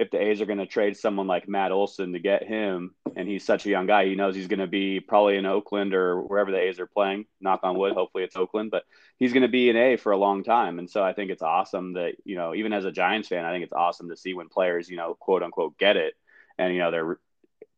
if 0.00 0.10
the 0.10 0.18
A's 0.18 0.40
are 0.40 0.46
going 0.46 0.58
to 0.58 0.66
trade 0.66 0.96
someone 0.96 1.26
like 1.26 1.46
Matt 1.46 1.72
Olson 1.72 2.14
to 2.14 2.18
get 2.18 2.42
him, 2.42 2.94
and 3.16 3.28
he's 3.28 3.44
such 3.44 3.66
a 3.66 3.68
young 3.68 3.86
guy, 3.86 4.06
he 4.06 4.14
knows 4.14 4.34
he's 4.34 4.46
going 4.46 4.60
to 4.60 4.66
be 4.66 4.98
probably 4.98 5.36
in 5.36 5.44
Oakland 5.44 5.92
or 5.92 6.22
wherever 6.22 6.50
the 6.50 6.58
A's 6.58 6.80
are 6.80 6.86
playing. 6.86 7.26
Knock 7.38 7.60
on 7.64 7.76
wood, 7.76 7.92
hopefully 7.92 8.24
it's 8.24 8.34
Oakland, 8.34 8.70
but 8.70 8.84
he's 9.18 9.34
going 9.34 9.42
to 9.42 9.48
be 9.48 9.68
an 9.68 9.76
A 9.76 9.96
for 9.96 10.12
a 10.12 10.16
long 10.16 10.42
time. 10.42 10.78
And 10.78 10.88
so 10.88 11.04
I 11.04 11.12
think 11.12 11.30
it's 11.30 11.42
awesome 11.42 11.92
that 11.92 12.14
you 12.24 12.34
know, 12.34 12.54
even 12.54 12.72
as 12.72 12.86
a 12.86 12.90
Giants 12.90 13.28
fan, 13.28 13.44
I 13.44 13.52
think 13.52 13.62
it's 13.62 13.74
awesome 13.74 14.08
to 14.08 14.16
see 14.16 14.32
when 14.32 14.48
players, 14.48 14.88
you 14.88 14.96
know, 14.96 15.14
quote 15.20 15.42
unquote, 15.42 15.76
get 15.76 15.98
it, 15.98 16.14
and 16.56 16.72
you 16.72 16.80
know 16.80 16.90
they're 16.90 17.18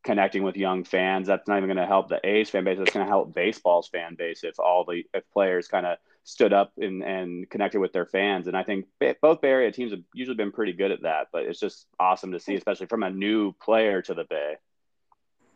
connecting 0.05 0.45
with 0.45 0.57
young 0.57 0.85
fans. 0.85 1.27
That's 1.27 1.49
not 1.49 1.57
even 1.57 1.69
going 1.69 1.77
to 1.77 1.87
help 1.87 2.09
the 2.09 2.25
A's 2.25 2.51
fan 2.51 2.63
base. 2.63 2.79
That's 2.79 2.93
going 2.93 3.05
to 3.05 3.11
help 3.11 3.35
baseball's 3.35 3.89
fan 3.89 4.15
base 4.15 4.45
if 4.45 4.61
all 4.61 4.85
the 4.85 5.05
if 5.13 5.29
players 5.33 5.67
kind 5.67 5.87
of 5.87 5.99
stood 6.25 6.53
up 6.53 6.73
and, 6.79 7.03
and 7.03 7.49
connected 7.51 7.81
with 7.81 7.93
their 7.93 8.07
fans. 8.07 8.47
And 8.47 8.57
I 8.57 8.63
think 8.63 8.87
both 9.21 9.41
Bay 9.41 9.51
Area 9.51 9.73
teams 9.73 9.91
have 9.91 10.03
usually 10.15 10.37
been 10.37 10.53
pretty 10.53 10.73
good 10.73 10.93
at 10.93 11.03
that. 11.03 11.29
But 11.33 11.45
it's 11.45 11.61
just 11.61 11.87
awesome 11.99 12.33
to 12.33 12.41
see, 12.41 12.55
especially 12.55 12.87
from 12.87 13.03
a 13.03 13.11
new 13.11 13.53
player 13.53 14.03
to 14.03 14.15
the 14.15 14.25
Bay. 14.25 14.57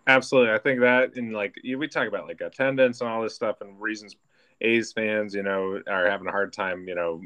Absolutely, 0.09 0.53
I 0.53 0.59
think 0.59 0.81
that 0.81 1.17
and 1.17 1.33
like 1.33 1.57
we 1.65 1.89
talk 1.89 2.07
about 2.07 2.29
like 2.29 2.41
attendance 2.41 3.01
and 3.01 3.11
all 3.11 3.23
this 3.23 3.35
stuff 3.35 3.61
and 3.61 3.81
reasons 3.81 4.15
A's 4.61 4.93
fans, 4.93 5.35
you 5.35 5.43
know, 5.43 5.81
are 5.89 6.09
having 6.09 6.29
a 6.29 6.33
hard 6.33 6.53
time, 6.53 6.87
you 6.87 6.95
know, 6.95 7.23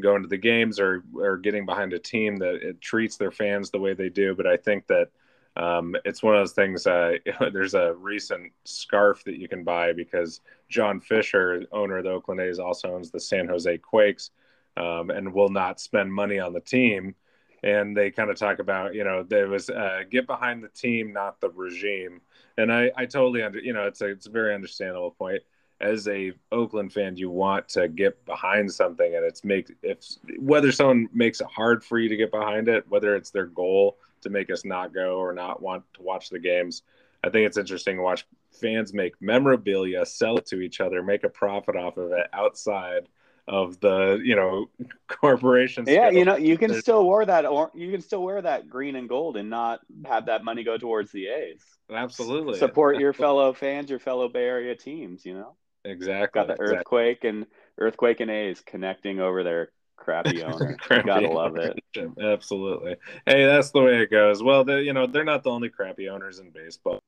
going 0.00 0.22
to 0.22 0.28
the 0.28 0.38
games 0.38 0.80
or 0.80 1.04
or 1.14 1.36
getting 1.36 1.66
behind 1.66 1.92
a 1.92 1.98
team 1.98 2.36
that 2.38 2.54
it 2.56 2.80
treats 2.80 3.16
their 3.16 3.30
fans 3.30 3.70
the 3.70 3.78
way 3.78 3.92
they 3.92 4.08
do. 4.08 4.34
But 4.34 4.46
I 4.46 4.56
think 4.56 4.86
that 4.86 5.08
um, 5.56 5.94
it's 6.04 6.22
one 6.22 6.34
of 6.34 6.40
those 6.40 6.52
things. 6.52 6.86
Uh, 6.86 7.16
there's 7.52 7.74
a 7.74 7.94
recent 7.94 8.52
scarf 8.64 9.22
that 9.24 9.36
you 9.36 9.48
can 9.48 9.64
buy 9.64 9.92
because 9.92 10.40
John 10.68 11.00
Fisher, 11.00 11.64
owner 11.72 11.98
of 11.98 12.04
the 12.04 12.10
Oakland 12.10 12.40
A's, 12.40 12.58
also 12.58 12.94
owns 12.94 13.10
the 13.10 13.20
San 13.20 13.48
Jose 13.48 13.78
Quakes, 13.78 14.30
um, 14.76 15.10
and 15.10 15.32
will 15.32 15.50
not 15.50 15.80
spend 15.80 16.12
money 16.12 16.38
on 16.38 16.52
the 16.52 16.60
team. 16.60 17.14
And 17.62 17.96
they 17.96 18.10
kind 18.10 18.30
of 18.30 18.36
talk 18.36 18.58
about, 18.58 18.94
you 18.94 19.04
know, 19.04 19.22
there 19.22 19.48
was 19.48 19.70
uh, 19.70 20.00
get 20.10 20.26
behind 20.26 20.64
the 20.64 20.68
team, 20.68 21.12
not 21.12 21.40
the 21.40 21.50
regime. 21.50 22.20
And 22.58 22.72
I, 22.72 22.90
I 22.96 23.06
totally 23.06 23.42
under, 23.42 23.60
you 23.60 23.72
know, 23.72 23.86
it's 23.86 24.00
a, 24.00 24.06
it's 24.06 24.26
a 24.26 24.30
very 24.30 24.54
understandable 24.54 25.12
point. 25.12 25.42
As 25.80 26.06
a 26.08 26.32
Oakland 26.50 26.92
fan, 26.92 27.16
you 27.16 27.28
want 27.28 27.68
to 27.70 27.88
get 27.88 28.24
behind 28.24 28.72
something, 28.72 29.16
and 29.16 29.24
it's 29.24 29.42
make 29.42 29.72
if 29.82 29.98
whether 30.38 30.70
someone 30.70 31.08
makes 31.12 31.40
it 31.40 31.48
hard 31.48 31.82
for 31.82 31.98
you 31.98 32.08
to 32.08 32.16
get 32.16 32.30
behind 32.30 32.68
it, 32.68 32.88
whether 32.88 33.16
it's 33.16 33.30
their 33.30 33.46
goal 33.46 33.96
to 34.22 34.30
make 34.30 34.50
us 34.50 34.64
not 34.64 34.94
go 34.94 35.16
or 35.18 35.32
not 35.32 35.62
want 35.62 35.84
to 35.94 36.02
watch 36.02 36.30
the 36.30 36.38
games. 36.38 36.82
I 37.24 37.30
think 37.30 37.46
it's 37.46 37.56
interesting 37.56 37.96
to 37.96 38.02
watch 38.02 38.26
fans 38.50 38.92
make 38.92 39.14
memorabilia, 39.20 40.04
sell 40.04 40.38
it 40.38 40.46
to 40.46 40.60
each 40.60 40.80
other, 40.80 41.02
make 41.02 41.24
a 41.24 41.28
profit 41.28 41.76
off 41.76 41.96
of 41.96 42.12
it 42.12 42.26
outside 42.32 43.08
of 43.48 43.80
the 43.80 44.20
you 44.24 44.36
know 44.36 44.66
corporations. 45.08 45.88
Yeah, 45.88 46.10
you 46.10 46.24
know 46.24 46.36
you 46.36 46.56
can 46.56 46.74
still 46.74 47.06
wear 47.06 47.24
that 47.26 47.46
or 47.46 47.70
you 47.74 47.90
can 47.90 48.00
still 48.00 48.22
wear 48.22 48.40
that 48.42 48.68
green 48.68 48.96
and 48.96 49.08
gold 49.08 49.36
and 49.36 49.50
not 49.50 49.80
have 50.06 50.26
that 50.26 50.44
money 50.44 50.64
go 50.64 50.78
towards 50.78 51.12
the 51.12 51.28
A's. 51.28 51.62
Absolutely, 51.92 52.58
support 52.58 52.98
your 52.98 53.12
fellow 53.12 53.52
fans, 53.52 53.90
your 53.90 53.98
fellow 53.98 54.28
Bay 54.28 54.44
Area 54.44 54.74
teams. 54.74 55.24
You 55.24 55.34
know, 55.34 55.56
exactly. 55.84 56.40
Got 56.40 56.48
the 56.48 56.60
earthquake 56.60 57.18
exactly. 57.18 57.28
and 57.30 57.46
earthquake 57.78 58.20
and 58.20 58.30
A's 58.30 58.60
connecting 58.60 59.20
over 59.20 59.42
there 59.42 59.70
crappy 59.96 60.42
owner. 60.44 60.76
crappy 60.80 61.06
Gotta 61.06 61.28
love 61.28 61.56
it. 61.56 61.78
Absolutely. 62.20 62.96
Hey, 63.26 63.44
that's 63.44 63.70
the 63.70 63.82
way 63.82 64.02
it 64.02 64.10
goes. 64.10 64.42
Well, 64.42 64.64
they, 64.64 64.82
you 64.82 64.92
know, 64.92 65.06
they're 65.06 65.24
not 65.24 65.42
the 65.42 65.50
only 65.50 65.68
crappy 65.68 66.08
owners 66.08 66.38
in 66.38 66.50
baseball. 66.50 67.00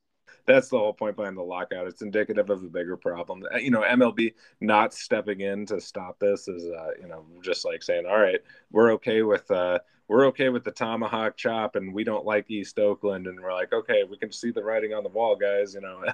That's 0.46 0.68
the 0.68 0.78
whole 0.78 0.92
point 0.92 1.16
behind 1.16 1.38
the 1.38 1.42
lockout. 1.42 1.86
It's 1.86 2.02
indicative 2.02 2.50
of 2.50 2.62
a 2.62 2.68
bigger 2.68 2.96
problem. 2.96 3.44
Uh, 3.52 3.56
you 3.56 3.70
know, 3.70 3.80
MLB 3.80 4.34
not 4.60 4.92
stepping 4.92 5.40
in 5.40 5.64
to 5.66 5.80
stop 5.80 6.18
this 6.18 6.48
is, 6.48 6.64
uh, 6.64 6.90
you 7.00 7.08
know, 7.08 7.24
just 7.42 7.64
like 7.64 7.82
saying, 7.82 8.04
"All 8.06 8.20
right, 8.20 8.40
we're 8.70 8.92
okay 8.92 9.22
with 9.22 9.50
uh, 9.50 9.78
we're 10.06 10.26
okay 10.26 10.50
with 10.50 10.62
the 10.62 10.70
tomahawk 10.70 11.38
chop, 11.38 11.76
and 11.76 11.94
we 11.94 12.04
don't 12.04 12.26
like 12.26 12.50
East 12.50 12.78
Oakland," 12.78 13.26
and 13.26 13.40
we're 13.40 13.54
like, 13.54 13.72
"Okay, 13.72 14.04
we 14.04 14.18
can 14.18 14.30
see 14.30 14.50
the 14.50 14.62
writing 14.62 14.92
on 14.92 15.02
the 15.02 15.08
wall, 15.08 15.34
guys." 15.34 15.72
You 15.74 15.80
know. 15.80 16.04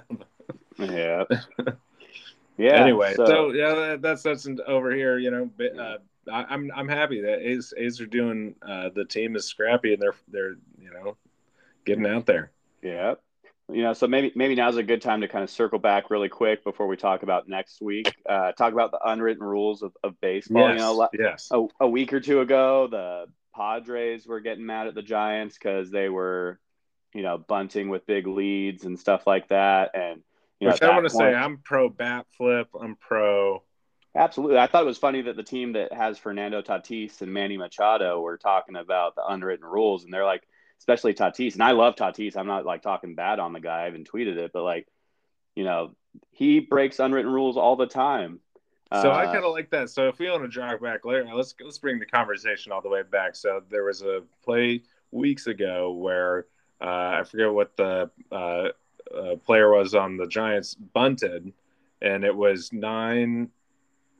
yeah. 0.79 1.25
Yeah. 2.57 2.83
Anyway, 2.83 3.15
so, 3.15 3.25
so 3.25 3.51
yeah, 3.53 3.95
that's 3.99 4.21
that's 4.21 4.47
over 4.67 4.93
here. 4.93 5.17
You 5.17 5.31
know, 5.31 5.49
uh, 5.79 5.97
I, 6.31 6.41
am 6.41 6.47
I'm, 6.49 6.71
I'm 6.75 6.87
happy 6.87 7.21
that 7.21 7.39
A's, 7.39 7.73
A's 7.77 8.01
are 8.01 8.05
doing. 8.05 8.55
Uh, 8.61 8.89
the 8.93 9.05
team 9.05 9.35
is 9.35 9.45
scrappy 9.45 9.93
and 9.93 10.01
they're 10.01 10.15
they're 10.27 10.55
you 10.79 10.91
know 10.91 11.17
getting 11.85 12.05
out 12.05 12.25
there. 12.25 12.51
Yeah. 12.81 13.15
you 13.71 13.83
know, 13.83 13.93
so 13.93 14.07
maybe 14.07 14.31
maybe 14.35 14.55
now's 14.55 14.77
a 14.77 14.83
good 14.83 15.01
time 15.01 15.21
to 15.21 15.27
kind 15.27 15.43
of 15.43 15.49
circle 15.49 15.79
back 15.79 16.09
really 16.09 16.29
quick 16.29 16.63
before 16.63 16.87
we 16.87 16.97
talk 16.97 17.23
about 17.23 17.47
next 17.47 17.81
week. 17.81 18.13
Uh, 18.27 18.51
talk 18.51 18.73
about 18.73 18.91
the 18.91 18.99
unwritten 19.03 19.43
rules 19.43 19.81
of, 19.81 19.95
of 20.03 20.19
baseball. 20.21 20.69
Yes, 20.69 20.79
you 20.79 20.79
know, 20.79 21.09
yes. 21.13 21.49
a, 21.51 21.65
a 21.81 21.87
week 21.87 22.13
or 22.13 22.19
two 22.19 22.41
ago, 22.41 22.87
the 22.87 23.25
Padres 23.55 24.27
were 24.27 24.39
getting 24.39 24.65
mad 24.65 24.87
at 24.87 24.95
the 24.95 25.01
Giants 25.01 25.57
because 25.57 25.91
they 25.91 26.09
were, 26.09 26.59
you 27.13 27.21
know, 27.21 27.37
bunting 27.37 27.89
with 27.89 28.05
big 28.05 28.27
leads 28.27 28.85
and 28.85 28.99
stuff 28.99 29.27
like 29.27 29.49
that. 29.49 29.91
And 29.93 30.21
you 30.59 30.67
know, 30.67 30.73
Which 30.73 30.81
I 30.83 30.89
want 30.89 31.05
to 31.05 31.09
say, 31.09 31.33
I'm 31.33 31.57
pro 31.57 31.89
bat 31.89 32.27
flip. 32.37 32.67
I'm 32.79 32.95
pro. 32.95 33.63
Absolutely. 34.13 34.57
I 34.57 34.67
thought 34.67 34.83
it 34.83 34.87
was 34.87 34.97
funny 34.97 35.21
that 35.21 35.35
the 35.35 35.43
team 35.43 35.73
that 35.73 35.93
has 35.93 36.17
Fernando 36.17 36.61
Tatis 36.61 37.21
and 37.21 37.31
Manny 37.31 37.57
Machado 37.57 38.19
were 38.19 38.37
talking 38.37 38.75
about 38.75 39.15
the 39.15 39.25
unwritten 39.25 39.65
rules, 39.65 40.03
and 40.03 40.13
they're 40.13 40.25
like, 40.25 40.43
especially 40.79 41.13
Tatis, 41.13 41.53
and 41.53 41.63
I 41.63 41.71
love 41.71 41.95
Tatis. 41.95 42.35
I'm 42.35 42.47
not 42.47 42.65
like 42.65 42.81
talking 42.81 43.15
bad 43.15 43.39
on 43.39 43.53
the 43.53 43.59
guy. 43.59 43.85
I 43.85 43.87
even 43.87 44.03
tweeted 44.03 44.35
it, 44.37 44.51
but 44.51 44.63
like, 44.63 44.87
you 45.55 45.63
know, 45.63 45.95
he 46.31 46.59
breaks 46.59 46.99
unwritten 46.99 47.31
rules 47.31 47.55
all 47.55 47.75
the 47.75 47.87
time. 47.87 48.39
So 48.91 49.09
I 49.11 49.23
Uh, 49.23 49.31
kind 49.31 49.45
of 49.45 49.53
like 49.53 49.69
that. 49.69 49.89
So 49.89 50.09
if 50.09 50.19
we 50.19 50.29
want 50.29 50.43
to 50.43 50.49
jog 50.49 50.81
back 50.81 51.05
later, 51.05 51.25
let's 51.33 51.55
let's 51.61 51.77
bring 51.77 51.97
the 51.99 52.05
conversation 52.05 52.73
all 52.73 52.81
the 52.81 52.89
way 52.89 53.03
back. 53.03 53.37
So 53.37 53.63
there 53.69 53.85
was 53.85 54.01
a 54.01 54.23
play 54.43 54.81
weeks 55.11 55.47
ago 55.47 55.91
where 55.93 56.47
uh, 56.81 57.19
I 57.19 57.23
forget 57.23 57.53
what 57.53 57.77
the 57.77 58.09
uh, 58.29 58.69
uh, 59.15 59.35
player 59.45 59.71
was 59.71 59.95
on 59.95 60.17
the 60.17 60.27
Giants 60.27 60.75
bunted, 60.75 61.53
and 62.01 62.25
it 62.25 62.35
was 62.35 62.73
nine 62.73 63.51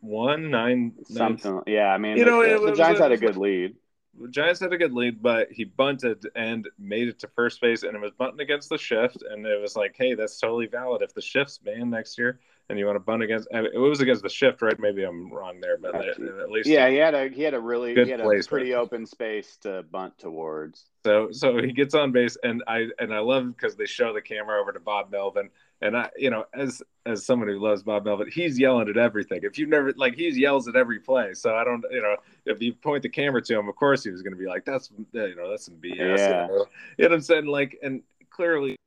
one 0.01 0.49
nine 0.51 0.93
nine 1.09 1.37
something. 1.37 1.61
Yeah, 1.67 1.87
I 1.93 1.97
mean, 1.97 2.17
You 2.17 2.25
know, 2.25 2.41
the, 2.43 2.71
the 2.71 2.75
Giants 2.75 2.99
a- 2.99 3.03
had 3.03 3.11
a 3.11 3.17
good 3.17 3.37
lead. 3.37 3.75
the 4.19 4.27
Giants 4.29 4.59
had 4.59 4.73
a 4.73 4.77
good 4.77 4.93
lead, 4.93 5.21
but 5.21 5.51
he 5.51 5.63
bunted 5.63 6.25
and 6.35 6.67
made 6.77 7.07
it 7.07 7.19
to 7.19 7.27
first 7.29 7.61
base, 7.61 7.83
and 7.83 7.95
it 7.95 7.99
was 8.01 8.11
bunting 8.11 8.41
against 8.41 8.69
the 8.69 8.77
shift, 8.77 9.23
and 9.29 9.45
it 9.45 9.61
was 9.61 9.75
like, 9.75 9.95
hey, 9.97 10.15
that's 10.15 10.39
totally 10.39 10.67
valid. 10.67 11.01
If 11.01 11.13
the 11.13 11.21
shift's 11.21 11.57
banned 11.57 11.91
next 11.91 12.17
year, 12.17 12.39
and 12.71 12.79
you 12.79 12.85
want 12.85 12.95
to 12.95 13.01
bunt 13.01 13.21
against, 13.21 13.47
it 13.51 13.77
was 13.77 13.99
against 13.99 14.23
the 14.23 14.29
shift, 14.29 14.61
right? 14.61 14.79
Maybe 14.79 15.03
I'm 15.03 15.31
wrong 15.31 15.59
there, 15.59 15.77
but 15.77 15.93
at 15.93 16.49
least 16.49 16.69
Yeah, 16.69 16.89
he 16.89 16.95
had 16.95 17.13
a 17.13 17.27
he 17.27 17.43
had 17.43 17.53
a 17.53 17.59
really 17.59 17.93
Good 17.93 18.07
he 18.07 18.11
had 18.11 18.21
a 18.21 18.23
placement. 18.23 18.49
pretty 18.49 18.73
open 18.73 19.05
space 19.05 19.57
to 19.57 19.83
bunt 19.83 20.17
towards. 20.17 20.85
So 21.05 21.29
so 21.31 21.61
he 21.61 21.73
gets 21.73 21.93
on 21.93 22.11
base, 22.11 22.37
and 22.43 22.63
I 22.67 22.87
and 22.97 23.13
I 23.13 23.19
love 23.19 23.55
because 23.55 23.75
they 23.75 23.85
show 23.85 24.13
the 24.13 24.21
camera 24.21 24.59
over 24.59 24.71
to 24.71 24.79
Bob 24.79 25.11
Melvin, 25.11 25.49
and 25.81 25.97
I 25.97 26.09
you 26.17 26.29
know 26.29 26.45
as 26.53 26.81
as 27.05 27.25
someone 27.25 27.49
who 27.49 27.59
loves 27.59 27.83
Bob 27.83 28.05
Melvin, 28.05 28.29
he's 28.31 28.57
yelling 28.57 28.87
at 28.87 28.97
everything. 28.97 29.41
If 29.43 29.57
you've 29.57 29.69
never 29.69 29.91
like 29.97 30.15
he 30.15 30.29
yells 30.29 30.67
at 30.67 30.75
every 30.75 30.99
play, 30.99 31.33
so 31.33 31.55
I 31.55 31.63
don't 31.63 31.83
you 31.91 32.01
know 32.01 32.15
if 32.45 32.61
you 32.61 32.73
point 32.73 33.03
the 33.03 33.09
camera 33.09 33.41
to 33.41 33.59
him, 33.59 33.67
of 33.67 33.75
course 33.75 34.03
he 34.03 34.11
was 34.11 34.21
going 34.21 34.33
to 34.33 34.39
be 34.39 34.47
like 34.47 34.63
that's 34.63 34.91
you 35.11 35.35
know 35.35 35.49
that's 35.49 35.65
some 35.65 35.75
BS. 35.75 35.97
Yeah. 35.97 36.47
You, 36.47 36.47
know? 36.47 36.65
you 36.97 37.03
know 37.03 37.09
what 37.09 37.13
I'm 37.13 37.21
saying? 37.21 37.45
Like 37.47 37.77
and 37.83 38.01
clearly. 38.29 38.77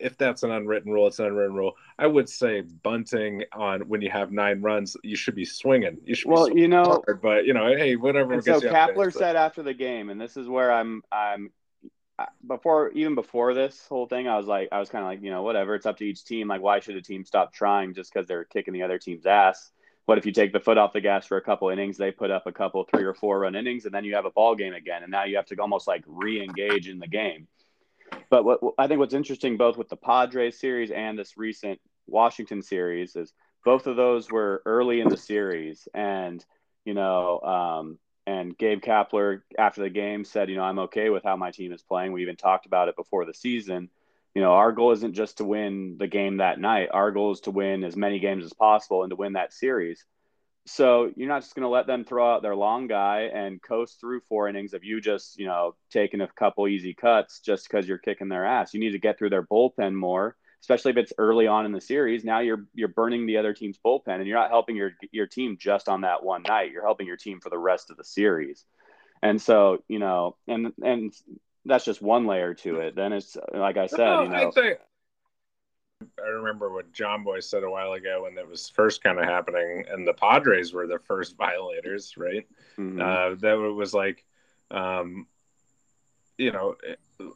If 0.00 0.16
that's 0.18 0.42
an 0.42 0.50
unwritten 0.50 0.92
rule, 0.92 1.06
it's 1.06 1.18
an 1.18 1.26
unwritten 1.26 1.54
rule. 1.54 1.72
I 1.98 2.06
would 2.06 2.28
say 2.28 2.60
bunting 2.60 3.44
on 3.52 3.82
when 3.88 4.00
you 4.00 4.10
have 4.10 4.32
nine 4.32 4.60
runs, 4.60 4.96
you 5.02 5.16
should 5.16 5.34
be 5.34 5.44
swinging. 5.44 5.98
You 6.04 6.14
should 6.14 6.30
Well, 6.30 6.56
you 6.56 6.68
know, 6.68 7.02
hard, 7.06 7.20
but 7.22 7.46
you 7.46 7.54
know, 7.54 7.66
hey, 7.76 7.96
whatever. 7.96 8.40
So 8.40 8.60
there, 8.60 8.72
Kapler 8.72 9.12
so- 9.12 9.18
said 9.18 9.36
after 9.36 9.62
the 9.62 9.74
game, 9.74 10.10
and 10.10 10.20
this 10.20 10.36
is 10.36 10.48
where 10.48 10.72
I'm 10.72 11.02
I'm 11.10 11.50
before 12.46 12.90
even 12.90 13.14
before 13.14 13.54
this 13.54 13.86
whole 13.88 14.06
thing, 14.06 14.28
I 14.28 14.36
was 14.36 14.46
like 14.46 14.68
I 14.72 14.78
was 14.78 14.88
kind 14.88 15.04
of 15.04 15.08
like 15.08 15.22
you 15.22 15.30
know 15.30 15.42
whatever, 15.42 15.74
it's 15.74 15.86
up 15.86 15.98
to 15.98 16.04
each 16.04 16.24
team. 16.24 16.48
Like 16.48 16.62
why 16.62 16.80
should 16.80 16.96
a 16.96 17.02
team 17.02 17.24
stop 17.24 17.52
trying 17.52 17.94
just 17.94 18.12
because 18.12 18.28
they're 18.28 18.44
kicking 18.44 18.74
the 18.74 18.82
other 18.82 18.98
team's 18.98 19.26
ass? 19.26 19.72
What 20.06 20.18
if 20.18 20.26
you 20.26 20.32
take 20.32 20.52
the 20.52 20.60
foot 20.60 20.78
off 20.78 20.92
the 20.92 21.00
gas 21.00 21.26
for 21.26 21.36
a 21.36 21.42
couple 21.42 21.68
innings, 21.68 21.96
they 21.96 22.10
put 22.10 22.30
up 22.30 22.46
a 22.46 22.52
couple 22.52 22.84
three 22.84 23.04
or 23.04 23.14
four 23.14 23.40
run 23.40 23.54
innings, 23.54 23.84
and 23.84 23.94
then 23.94 24.04
you 24.04 24.14
have 24.16 24.24
a 24.24 24.30
ball 24.30 24.56
game 24.56 24.74
again, 24.74 25.02
and 25.02 25.12
now 25.12 25.24
you 25.24 25.36
have 25.36 25.46
to 25.46 25.56
almost 25.56 25.86
like 25.86 26.02
re-engage 26.06 26.88
in 26.88 26.98
the 26.98 27.06
game. 27.06 27.46
But 28.30 28.44
what 28.44 28.60
I 28.78 28.86
think 28.86 28.98
what's 28.98 29.14
interesting 29.14 29.56
both 29.56 29.76
with 29.76 29.88
the 29.88 29.96
Padres 29.96 30.58
series 30.58 30.90
and 30.90 31.18
this 31.18 31.36
recent 31.36 31.80
Washington 32.06 32.62
series 32.62 33.16
is 33.16 33.32
both 33.64 33.86
of 33.86 33.96
those 33.96 34.30
were 34.30 34.62
early 34.66 35.00
in 35.00 35.08
the 35.08 35.16
series, 35.16 35.86
and 35.94 36.44
you 36.84 36.94
know, 36.94 37.40
um, 37.40 37.98
and 38.26 38.56
Gabe 38.56 38.80
Kapler 38.80 39.42
after 39.58 39.82
the 39.82 39.90
game 39.90 40.24
said, 40.24 40.48
you 40.48 40.56
know, 40.56 40.62
I'm 40.62 40.80
okay 40.80 41.10
with 41.10 41.24
how 41.24 41.36
my 41.36 41.50
team 41.50 41.72
is 41.72 41.82
playing. 41.82 42.12
We 42.12 42.22
even 42.22 42.36
talked 42.36 42.66
about 42.66 42.88
it 42.88 42.96
before 42.96 43.24
the 43.24 43.34
season. 43.34 43.88
You 44.34 44.42
know, 44.42 44.52
our 44.52 44.72
goal 44.72 44.92
isn't 44.92 45.14
just 45.14 45.38
to 45.38 45.44
win 45.44 45.96
the 45.98 46.06
game 46.06 46.38
that 46.38 46.58
night. 46.58 46.88
Our 46.92 47.10
goal 47.10 47.32
is 47.32 47.40
to 47.40 47.50
win 47.50 47.84
as 47.84 47.96
many 47.96 48.18
games 48.18 48.44
as 48.44 48.52
possible 48.52 49.02
and 49.02 49.10
to 49.10 49.16
win 49.16 49.34
that 49.34 49.52
series. 49.52 50.04
So 50.64 51.10
you're 51.16 51.28
not 51.28 51.42
just 51.42 51.54
going 51.56 51.64
to 51.64 51.68
let 51.68 51.88
them 51.88 52.04
throw 52.04 52.32
out 52.32 52.42
their 52.42 52.54
long 52.54 52.86
guy 52.86 53.30
and 53.34 53.60
coast 53.60 53.98
through 54.00 54.20
four 54.20 54.48
innings 54.48 54.74
of 54.74 54.84
you 54.84 55.00
just, 55.00 55.38
you 55.38 55.46
know, 55.46 55.74
taking 55.90 56.20
a 56.20 56.28
couple 56.28 56.68
easy 56.68 56.94
cuts 56.94 57.40
just 57.40 57.68
because 57.68 57.88
you're 57.88 57.98
kicking 57.98 58.28
their 58.28 58.46
ass. 58.46 58.72
You 58.72 58.78
need 58.78 58.92
to 58.92 58.98
get 58.98 59.18
through 59.18 59.30
their 59.30 59.42
bullpen 59.42 59.92
more, 59.94 60.36
especially 60.60 60.92
if 60.92 60.98
it's 60.98 61.12
early 61.18 61.48
on 61.48 61.66
in 61.66 61.72
the 61.72 61.80
series. 61.80 62.24
Now 62.24 62.40
you're 62.40 62.64
you're 62.74 62.88
burning 62.88 63.26
the 63.26 63.38
other 63.38 63.54
team's 63.54 63.78
bullpen 63.84 64.18
and 64.18 64.26
you're 64.26 64.38
not 64.38 64.50
helping 64.50 64.76
your 64.76 64.92
your 65.10 65.26
team 65.26 65.56
just 65.58 65.88
on 65.88 66.02
that 66.02 66.22
one 66.22 66.44
night. 66.44 66.70
You're 66.70 66.84
helping 66.84 67.08
your 67.08 67.16
team 67.16 67.40
for 67.40 67.50
the 67.50 67.58
rest 67.58 67.90
of 67.90 67.96
the 67.96 68.04
series. 68.04 68.64
And 69.20 69.42
so, 69.42 69.82
you 69.88 69.98
know, 69.98 70.36
and 70.46 70.72
and 70.82 71.12
that's 71.64 71.84
just 71.84 72.02
one 72.02 72.26
layer 72.26 72.54
to 72.54 72.80
it. 72.80 72.94
Then 72.94 73.12
it's 73.12 73.36
like 73.52 73.76
I 73.76 73.86
said, 73.86 74.06
No, 74.06 74.22
you 74.22 74.28
know, 74.28 74.36
I 74.36 74.46
think 74.46 74.78
I 76.22 76.28
remember 76.28 76.72
what 76.72 76.92
John 76.92 77.24
Boy 77.24 77.40
said 77.40 77.62
a 77.64 77.70
while 77.70 77.92
ago 77.92 78.22
when 78.24 78.36
it 78.38 78.48
was 78.48 78.68
first 78.68 79.02
kind 79.02 79.18
of 79.18 79.24
happening, 79.24 79.84
and 79.90 80.06
the 80.06 80.12
Padres 80.14 80.72
were 80.72 80.86
the 80.86 80.98
first 80.98 81.36
violators, 81.38 82.16
right? 82.16 82.46
mhm. 82.78 83.00
Uh, 83.00 83.34
that 83.40 83.54
it 83.64 83.72
was 83.74 83.94
like, 83.94 84.24
um, 84.70 85.26
you 86.38 86.50
know, 86.52 86.76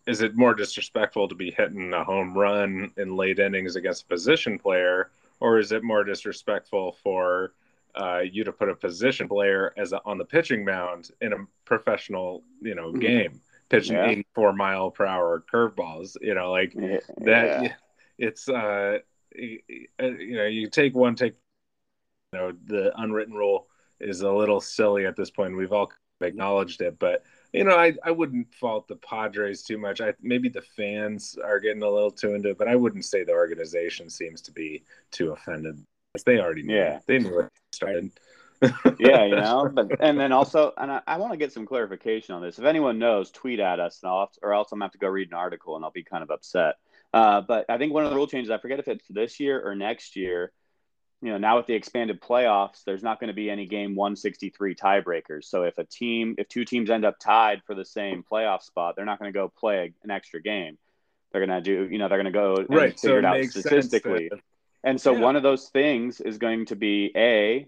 is 0.07 0.23
it 0.23 0.35
more 0.37 0.55
disrespectful 0.55 1.29
to 1.29 1.35
be 1.35 1.51
hitting 1.51 1.93
a 1.93 2.03
home 2.05 2.37
run 2.37 2.93
in 2.97 3.17
late 3.17 3.39
innings 3.39 3.77
against 3.77 4.05
a 4.05 4.07
position 4.07 4.59
player, 4.59 5.11
or 5.41 5.59
is 5.59 5.73
it 5.73 5.85
more 5.85 6.03
disrespectful 6.05 6.93
for 7.03 7.53
uh, 7.95 8.19
you 8.19 8.45
to 8.45 8.53
put 8.53 8.69
a 8.69 8.75
position 8.75 9.29
player 9.29 9.73
as 9.77 9.93
a, 9.93 10.01
on 10.05 10.19
the 10.19 10.25
pitching 10.25 10.65
mound 10.65 11.11
in 11.21 11.33
a 11.33 11.37
professional, 11.65 12.43
you 12.61 12.75
know, 12.75 12.93
Mhm. 12.93 13.01
game, 13.01 13.41
pitching 13.69 13.97
Yeah. 13.97 14.07
84 14.11 14.53
mile 14.53 14.91
per 14.91 15.07
hour 15.07 15.43
curveballs, 15.51 16.17
you 16.21 16.35
know, 16.35 16.51
like 16.51 16.75
Yeah, 16.75 16.99
that 17.21 17.63
yeah. 17.63 17.75
It's 18.19 18.49
uh 18.49 18.99
y- 19.37 19.59
you 19.69 20.37
know 20.37 20.47
you 20.47 20.69
take 20.69 20.95
one 20.95 21.15
take 21.15 21.35
you 22.33 22.39
know 22.39 22.53
the 22.67 22.93
unwritten 23.01 23.35
rule 23.35 23.69
is 24.01 24.21
a 24.21 24.31
little 24.31 24.61
silly 24.61 25.07
at 25.07 25.17
this 25.17 25.31
point 25.31 25.57
we've 25.57 25.73
all 25.73 25.91
acknowledged 26.21 26.81
it 26.81 26.99
but 26.99 27.23
you 27.53 27.65
know 27.65 27.77
i, 27.77 27.93
I 28.05 28.11
wouldn't 28.11 28.55
fault 28.55 28.89
the 28.89 28.97
padres 28.97 29.63
too 29.63 29.79
much 29.79 30.01
i 30.01 30.15
maybe 30.23 30.49
the 30.49 30.63
fans 30.63 31.37
are 31.43 31.61
getting 31.61 31.83
a 31.83 31.89
little 31.91 32.11
too 32.11 32.35
into 32.35 32.51
it 32.51 32.59
but 32.59 32.69
i 32.69 32.77
wouldn't 32.77 33.05
say 33.05 33.23
the 33.25 33.33
organization 33.33 34.09
seems 34.09 34.41
to 34.43 34.53
be 34.53 34.83
too 35.11 35.33
offended 35.33 35.83
they 36.25 36.39
already 36.39 36.63
knew 36.63 36.75
Yeah. 36.75 37.01
they 37.07 37.19
knew 37.19 37.31
where 37.35 37.47
it 37.47 37.53
started 37.73 38.11
yeah, 38.99 39.25
you 39.25 39.37
know, 39.37 39.71
but 39.75 40.01
and 40.01 40.19
then 40.19 40.33
also, 40.33 40.73
and 40.79 40.91
I, 40.91 41.03
I 41.07 41.19
want 41.19 41.33
to 41.33 41.37
get 41.37 41.53
some 41.53 41.67
clarification 41.67 42.35
on 42.35 42.41
this. 42.41 42.59
If 42.59 42.65
anyone 42.65 42.99
knows, 42.99 43.31
tweet 43.31 43.61
at 43.61 43.81
us, 43.81 44.01
and 44.03 44.11
I'll 44.11 44.21
have 44.21 44.33
to, 44.33 44.41
or 44.43 44.55
else 44.55 44.73
I'm 44.73 44.79
gonna 44.79 44.87
have 44.87 44.93
to 44.93 44.99
go 44.99 45.09
read 45.09 45.29
an 45.29 45.35
article, 45.35 45.77
and 45.77 45.85
I'll 45.85 45.91
be 45.91 46.03
kind 46.03 46.23
of 46.23 46.31
upset. 46.31 46.77
Uh, 47.13 47.41
but 47.41 47.67
I 47.69 47.79
think 47.79 47.93
one 47.93 48.05
of 48.05 48.11
the 48.11 48.17
rule 48.17 48.27
changes, 48.27 48.51
I 48.51 48.59
forget 48.59 48.79
if 48.79 48.89
it's 48.89 49.07
this 49.09 49.41
year 49.41 49.61
or 49.67 49.75
next 49.75 50.17
year. 50.17 50.53
You 51.23 51.31
know, 51.33 51.39
now 51.39 51.57
with 51.57 51.67
the 51.67 51.73
expanded 51.75 52.21
playoffs, 52.21 52.85
there's 52.85 53.03
not 53.03 53.19
going 53.19 53.29
to 53.29 53.35
be 53.35 53.49
any 53.49 53.67
game 53.67 53.95
163 53.97 54.75
tiebreakers. 54.75 55.45
So 55.45 55.63
if 55.63 55.79
a 55.79 55.85
team, 55.85 56.35
if 56.37 56.47
two 56.49 56.67
teams 56.67 56.91
end 56.91 57.07
up 57.07 57.19
tied 57.19 57.63
for 57.67 57.75
the 57.75 57.87
same 57.87 58.23
playoff 58.31 58.63
spot, 58.63 58.97
they're 58.97 59.07
not 59.07 59.19
going 59.19 59.33
to 59.33 59.37
go 59.37 59.51
play 59.59 59.95
an 60.05 60.11
extra 60.11 60.43
game. 60.43 60.77
They're 61.33 61.45
going 61.45 61.63
to 61.63 61.65
do, 61.65 61.89
you 61.91 61.99
know, 61.99 62.09
they're 62.09 62.23
going 62.23 62.33
to 62.33 62.39
go 62.39 62.57
and 62.57 62.69
right 62.69 62.99
so 62.99 63.09
figure 63.09 63.19
it 63.19 63.25
it 63.25 63.25
out 63.25 63.51
statistically. 63.51 64.29
that- 64.29 64.41
And 64.85 65.01
so 65.01 65.15
Yeah. 65.15 65.21
one 65.23 65.37
of 65.37 65.43
those 65.43 65.71
things 65.71 66.21
is 66.21 66.37
going 66.37 66.67
to 66.67 66.77
be 66.77 67.13
a, 67.17 67.67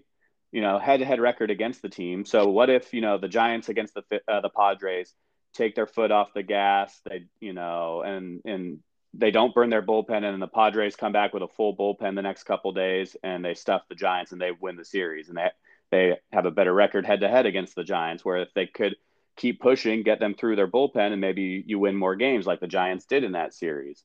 you 0.51 0.61
know, 0.61 0.77
head-to-head 0.77 1.19
record 1.19 1.49
against 1.49 1.81
the 1.81 1.89
team. 1.89 2.25
So 2.25 2.49
what 2.49 2.69
if 2.69 2.93
you 2.93 3.01
know 3.01 3.17
the 3.17 3.27
Giants 3.27 3.67
against 3.67 3.95
the 3.95 4.21
uh, 4.27 4.41
the 4.41 4.49
Padres 4.49 5.13
take 5.53 5.73
their 5.73 5.87
foot 5.87 6.11
off 6.11 6.33
the 6.33 6.43
gas? 6.43 7.01
They, 7.09 7.25
you 7.39 7.53
know, 7.53 8.03
and 8.03 8.41
and 8.45 8.79
they 9.13 9.31
don't 9.31 9.53
burn 9.53 9.69
their 9.69 9.81
bullpen, 9.81 10.23
and 10.23 10.41
the 10.41 10.47
Padres 10.47 10.95
come 10.95 11.11
back 11.11 11.33
with 11.33 11.43
a 11.43 11.47
full 11.47 11.75
bullpen 11.75 12.15
the 12.15 12.21
next 12.21 12.43
couple 12.43 12.71
days, 12.71 13.15
and 13.23 13.43
they 13.43 13.53
stuff 13.53 13.83
the 13.89 13.95
Giants, 13.95 14.31
and 14.31 14.41
they 14.41 14.51
win 14.51 14.75
the 14.75 14.85
series, 14.85 15.29
and 15.29 15.37
they 15.37 15.49
they 15.91 16.17
have 16.31 16.45
a 16.45 16.51
better 16.51 16.73
record 16.73 17.05
head-to-head 17.05 17.47
against 17.47 17.75
the 17.75 17.83
Giants. 17.83 18.23
Where 18.23 18.37
if 18.37 18.53
they 18.53 18.67
could 18.67 18.95
keep 19.35 19.59
pushing, 19.59 20.03
get 20.03 20.19
them 20.19 20.35
through 20.35 20.55
their 20.55 20.67
bullpen, 20.67 21.11
and 21.11 21.21
maybe 21.21 21.63
you 21.65 21.79
win 21.79 21.95
more 21.95 22.15
games 22.15 22.45
like 22.45 22.59
the 22.59 22.67
Giants 22.67 23.05
did 23.05 23.23
in 23.23 23.31
that 23.31 23.53
series. 23.53 24.03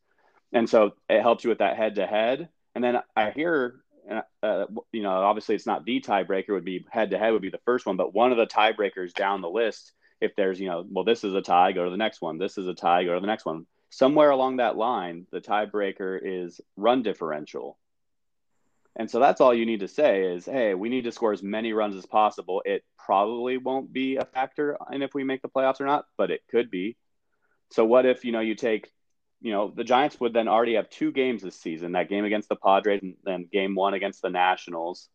And 0.52 0.70
so 0.70 0.92
it 1.11 1.20
helps 1.20 1.42
you 1.42 1.50
with 1.50 1.58
that 1.58 1.76
head-to-head. 1.76 2.49
And 2.76 2.84
then 2.84 3.00
I 3.16 3.30
hear 3.30 3.84
uh, 4.42 4.66
you 4.92 5.02
know, 5.02 5.11
obviously 5.11 5.54
it's 5.54 5.66
not 5.66 5.84
the 5.84 6.00
tiebreaker 6.00 6.50
would 6.50 6.64
be 6.64 6.87
head 6.90 7.11
to 7.11 7.18
head 7.18 7.32
would 7.32 7.42
be 7.42 7.50
the 7.50 7.58
first 7.64 7.87
one, 7.87 7.96
but 7.96 8.14
one 8.14 8.32
of 8.32 8.38
the 8.38 8.46
tiebreakers 8.46 9.14
down 9.14 9.40
the 9.40 9.49
list, 9.49 9.92
if 10.20 10.34
there's, 10.37 10.61
you 10.61 10.68
know, 10.68 10.84
well, 10.88 11.04
this 11.04 11.25
is 11.25 11.34
a 11.34 11.42
tie, 11.42 11.73
go 11.73 11.84
to 11.84 11.90
the 11.90 11.96
next 11.96 12.20
one. 12.20 12.38
This 12.38 12.58
is 12.58 12.66
a 12.66 12.75
tie, 12.75 13.04
go 13.04 13.14
to 13.14 13.20
the 13.20 13.26
next 13.26 13.44
one. 13.46 13.66
Somewhere 13.94 14.30
along 14.30 14.56
that 14.56 14.76
line, 14.76 15.28
the 15.30 15.40
tiebreaker 15.40 16.18
is 16.20 16.60
run 16.76 17.04
differential. 17.04 17.78
And 18.96 19.08
so 19.08 19.20
that's 19.20 19.40
all 19.40 19.54
you 19.54 19.66
need 19.66 19.80
to 19.80 19.88
say 19.88 20.34
is, 20.34 20.44
hey, 20.44 20.74
we 20.74 20.88
need 20.88 21.04
to 21.04 21.12
score 21.12 21.32
as 21.32 21.44
many 21.44 21.72
runs 21.72 21.94
as 21.94 22.04
possible. 22.04 22.60
It 22.64 22.82
probably 22.98 23.56
won't 23.56 23.92
be 23.92 24.16
a 24.16 24.24
factor 24.24 24.76
in 24.90 25.02
if 25.02 25.14
we 25.14 25.22
make 25.22 25.42
the 25.42 25.48
playoffs 25.48 25.80
or 25.80 25.86
not, 25.86 26.06
but 26.18 26.32
it 26.32 26.40
could 26.50 26.72
be. 26.72 26.96
So 27.70 27.84
what 27.84 28.04
if, 28.04 28.24
you 28.24 28.32
know, 28.32 28.40
you 28.40 28.56
take 28.56 28.90
you 29.40 29.52
know, 29.52 29.70
the 29.72 29.84
Giants 29.84 30.18
would 30.18 30.32
then 30.32 30.48
already 30.48 30.74
have 30.74 30.90
two 30.90 31.12
games 31.12 31.42
this 31.42 31.60
season 31.60 31.92
that 31.92 32.08
game 32.08 32.24
against 32.24 32.48
the 32.48 32.56
Padres 32.56 33.00
and 33.00 33.14
then 33.22 33.48
game 33.52 33.76
one 33.76 33.94
against 33.94 34.22
the 34.22 34.30
Nationals, 34.30 35.08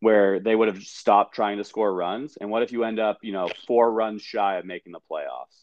where 0.00 0.40
they 0.40 0.56
would 0.56 0.66
have 0.66 0.82
stopped 0.82 1.36
trying 1.36 1.58
to 1.58 1.64
score 1.64 1.94
runs. 1.94 2.36
And 2.40 2.50
what 2.50 2.64
if 2.64 2.72
you 2.72 2.82
end 2.82 2.98
up, 2.98 3.18
you 3.22 3.32
know, 3.32 3.48
four 3.68 3.92
runs 3.92 4.22
shy 4.22 4.56
of 4.56 4.64
making 4.64 4.92
the 4.92 5.00
playoffs? 5.08 5.54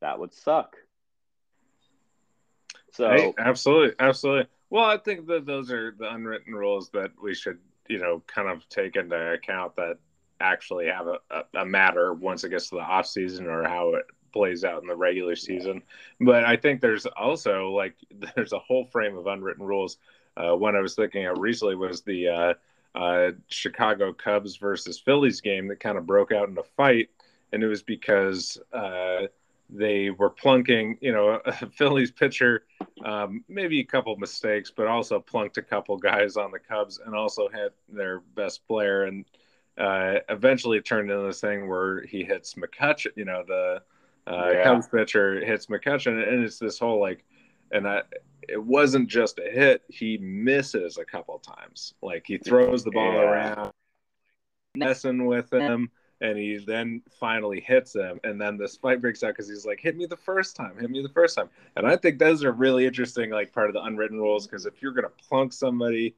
That 0.00 0.18
would 0.18 0.34
suck. 0.34 0.76
So, 2.92 3.10
hey, 3.10 3.34
absolutely. 3.38 3.94
Absolutely. 3.98 4.46
Well, 4.70 4.84
I 4.84 4.96
think 4.96 5.26
that 5.26 5.46
those 5.46 5.70
are 5.70 5.94
the 5.98 6.12
unwritten 6.12 6.54
rules 6.54 6.90
that 6.90 7.10
we 7.22 7.34
should, 7.34 7.58
you 7.88 7.98
know, 7.98 8.22
kind 8.26 8.48
of 8.48 8.68
take 8.68 8.96
into 8.96 9.32
account 9.32 9.76
that 9.76 9.98
actually 10.40 10.86
have 10.86 11.06
a, 11.06 11.18
a, 11.30 11.60
a 11.60 11.64
matter 11.64 12.12
once 12.12 12.44
it 12.44 12.50
gets 12.50 12.68
to 12.70 12.76
the 12.76 12.82
off 12.82 13.06
season 13.06 13.46
or 13.46 13.64
how 13.64 13.94
it 13.94 14.06
plays 14.32 14.64
out 14.64 14.82
in 14.82 14.88
the 14.88 14.96
regular 14.96 15.36
season. 15.36 15.82
But 16.20 16.44
I 16.44 16.56
think 16.56 16.80
there's 16.80 17.06
also 17.06 17.70
like 17.70 17.94
there's 18.34 18.52
a 18.52 18.58
whole 18.58 18.84
frame 18.86 19.16
of 19.16 19.26
unwritten 19.26 19.64
rules. 19.64 19.98
Uh, 20.36 20.56
one 20.56 20.74
I 20.76 20.80
was 20.80 20.94
thinking 20.94 21.26
of 21.26 21.38
recently 21.38 21.74
was 21.74 22.02
the 22.02 22.28
uh, 22.28 22.54
uh, 22.94 23.32
Chicago 23.48 24.12
Cubs 24.12 24.56
versus 24.56 24.98
Phillies 24.98 25.40
game 25.40 25.68
that 25.68 25.80
kind 25.80 25.98
of 25.98 26.06
broke 26.06 26.32
out 26.32 26.48
in 26.48 26.56
a 26.56 26.62
fight, 26.62 27.10
and 27.52 27.62
it 27.62 27.68
was 27.68 27.82
because 27.82 28.58
uh, 28.72 29.26
they 29.72 30.10
were 30.10 30.30
plunking, 30.30 30.98
you 31.00 31.12
know, 31.12 31.40
a 31.46 31.52
Phillies 31.70 32.10
pitcher, 32.10 32.64
um, 33.04 33.44
maybe 33.48 33.80
a 33.80 33.84
couple 33.84 34.14
mistakes, 34.16 34.70
but 34.70 34.86
also 34.86 35.18
plunked 35.18 35.56
a 35.56 35.62
couple 35.62 35.96
guys 35.96 36.36
on 36.36 36.50
the 36.50 36.58
Cubs 36.58 37.00
and 37.04 37.14
also 37.14 37.48
hit 37.48 37.74
their 37.88 38.20
best 38.20 38.66
player. 38.66 39.04
And 39.04 39.24
uh, 39.78 40.16
eventually 40.28 40.78
it 40.78 40.84
turned 40.84 41.10
into 41.10 41.26
this 41.26 41.40
thing 41.40 41.68
where 41.68 42.02
he 42.02 42.22
hits 42.24 42.54
McCutchen, 42.54 43.12
you 43.16 43.24
know, 43.24 43.42
the 43.46 43.82
uh, 44.26 44.50
yeah. 44.52 44.64
Cubs 44.64 44.86
pitcher 44.86 45.44
hits 45.44 45.66
McCutchen, 45.66 46.28
and 46.28 46.44
it's 46.44 46.58
this 46.58 46.78
whole 46.78 47.00
like, 47.00 47.24
and 47.72 47.88
I, 47.88 48.02
it 48.48 48.62
wasn't 48.62 49.08
just 49.08 49.38
a 49.38 49.50
hit; 49.50 49.82
he 49.88 50.18
misses 50.18 50.98
a 50.98 51.04
couple 51.04 51.38
times. 51.38 51.94
Like 52.02 52.24
he 52.26 52.38
throws 52.38 52.84
the 52.84 52.92
ball 52.92 53.14
yeah. 53.14 53.20
around, 53.20 53.72
messing 54.76 55.26
with 55.26 55.52
him, 55.52 55.90
and 56.22 56.38
he 56.38 56.56
then 56.66 57.02
finally 57.20 57.60
hits 57.60 57.94
him, 57.94 58.18
and 58.24 58.40
then 58.40 58.56
this 58.56 58.76
fight 58.76 59.02
breaks 59.02 59.22
out 59.22 59.28
because 59.28 59.48
he's 59.48 59.66
like, 59.66 59.80
"Hit 59.80 59.96
me 59.96 60.06
the 60.06 60.16
first 60.16 60.56
time, 60.56 60.78
hit 60.78 60.90
me 60.90 61.02
the 61.02 61.08
first 61.10 61.36
time." 61.36 61.50
And 61.76 61.86
I 61.86 61.96
think 61.96 62.18
those 62.18 62.42
are 62.44 62.52
really 62.52 62.86
interesting, 62.86 63.30
like 63.30 63.52
part 63.52 63.68
of 63.68 63.74
the 63.74 63.82
unwritten 63.82 64.18
rules, 64.18 64.46
because 64.46 64.64
if 64.64 64.80
you're 64.80 64.92
gonna 64.92 65.08
plunk 65.28 65.52
somebody 65.52 66.14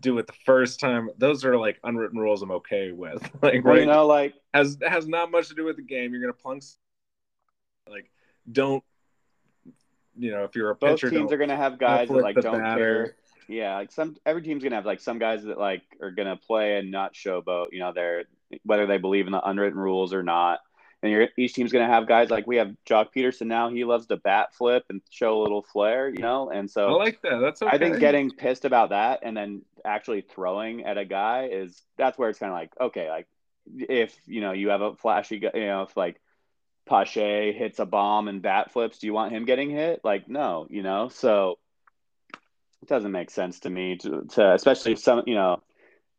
do 0.00 0.18
it 0.18 0.26
the 0.26 0.34
first 0.44 0.80
time. 0.80 1.10
Those 1.18 1.44
are 1.44 1.56
like 1.56 1.78
unwritten 1.84 2.18
rules 2.18 2.42
I'm 2.42 2.50
okay 2.52 2.92
with. 2.92 3.22
like 3.42 3.64
right 3.64 3.80
you 3.80 3.86
know, 3.86 4.06
like 4.06 4.34
has 4.52 4.78
has 4.86 5.06
not 5.06 5.30
much 5.30 5.48
to 5.48 5.54
do 5.54 5.64
with 5.64 5.76
the 5.76 5.82
game. 5.82 6.12
You're 6.12 6.20
gonna 6.20 6.32
plunk 6.32 6.64
like, 7.88 8.10
don't 8.50 8.82
you 10.16 10.30
know 10.30 10.44
if 10.44 10.54
you're 10.54 10.70
a 10.70 10.74
both 10.74 11.00
pitcher, 11.00 11.10
teams 11.10 11.32
are 11.32 11.38
gonna 11.38 11.56
have 11.56 11.78
guys 11.78 12.08
that 12.08 12.14
like 12.14 12.36
don't 12.36 12.60
batter. 12.60 13.04
care. 13.04 13.16
Yeah, 13.46 13.76
like 13.76 13.92
some 13.92 14.16
every 14.24 14.42
team's 14.42 14.62
gonna 14.62 14.76
have 14.76 14.86
like 14.86 15.00
some 15.00 15.18
guys 15.18 15.44
that 15.44 15.58
like 15.58 15.82
are 16.00 16.10
gonna 16.10 16.36
play 16.36 16.78
and 16.78 16.90
not 16.90 17.14
showboat. 17.14 17.66
You 17.72 17.80
know, 17.80 17.92
they're 17.92 18.24
whether 18.64 18.86
they 18.86 18.98
believe 18.98 19.26
in 19.26 19.32
the 19.32 19.42
unwritten 19.42 19.78
rules 19.78 20.12
or 20.12 20.22
not. 20.22 20.60
And 21.02 21.12
you're, 21.12 21.28
each 21.36 21.52
team's 21.52 21.70
going 21.70 21.86
to 21.86 21.92
have 21.92 22.08
guys 22.08 22.30
like 22.30 22.46
we 22.46 22.56
have 22.56 22.74
Joc 22.88 23.08
Pederson 23.14 23.46
now. 23.46 23.68
He 23.68 23.84
loves 23.84 24.06
to 24.06 24.16
bat 24.16 24.54
flip 24.54 24.86
and 24.88 25.02
show 25.10 25.40
a 25.40 25.42
little 25.42 25.60
flair, 25.60 26.08
you 26.08 26.20
know. 26.20 26.48
And 26.48 26.70
so 26.70 26.88
I 26.88 26.92
like 26.92 27.20
that. 27.22 27.40
That's 27.40 27.60
okay. 27.60 27.70
I 27.74 27.78
think 27.78 27.98
getting 27.98 28.30
pissed 28.30 28.64
about 28.64 28.90
that 28.90 29.20
and 29.22 29.36
then 29.36 29.62
actually 29.84 30.22
throwing 30.22 30.84
at 30.84 30.96
a 30.96 31.04
guy 31.04 31.48
is 31.52 31.82
that's 31.98 32.16
where 32.16 32.30
it's 32.30 32.38
kind 32.38 32.52
of 32.52 32.58
like 32.58 32.72
okay, 32.80 33.10
like 33.10 33.26
if 33.66 34.16
you 34.26 34.40
know 34.40 34.52
you 34.52 34.70
have 34.70 34.80
a 34.80 34.94
flashy, 34.94 35.36
you 35.36 35.66
know, 35.66 35.82
if 35.82 35.94
like 35.94 36.18
Pache 36.86 37.52
hits 37.52 37.78
a 37.78 37.86
bomb 37.86 38.28
and 38.28 38.42
bat 38.42 38.72
flips, 38.72 38.98
do 38.98 39.06
you 39.06 39.14
want 39.14 39.32
him 39.32 39.44
getting 39.44 39.70
hit? 39.70 40.00
Like, 40.04 40.28
no, 40.28 40.66
you 40.68 40.82
know. 40.82 41.08
So 41.08 41.58
it 42.82 42.88
doesn't 42.88 43.12
make 43.12 43.30
sense 43.30 43.60
to 43.60 43.70
me 43.70 43.96
to, 43.98 44.22
to 44.32 44.52
especially 44.52 44.96
some, 44.96 45.22
you 45.26 45.34
know, 45.34 45.62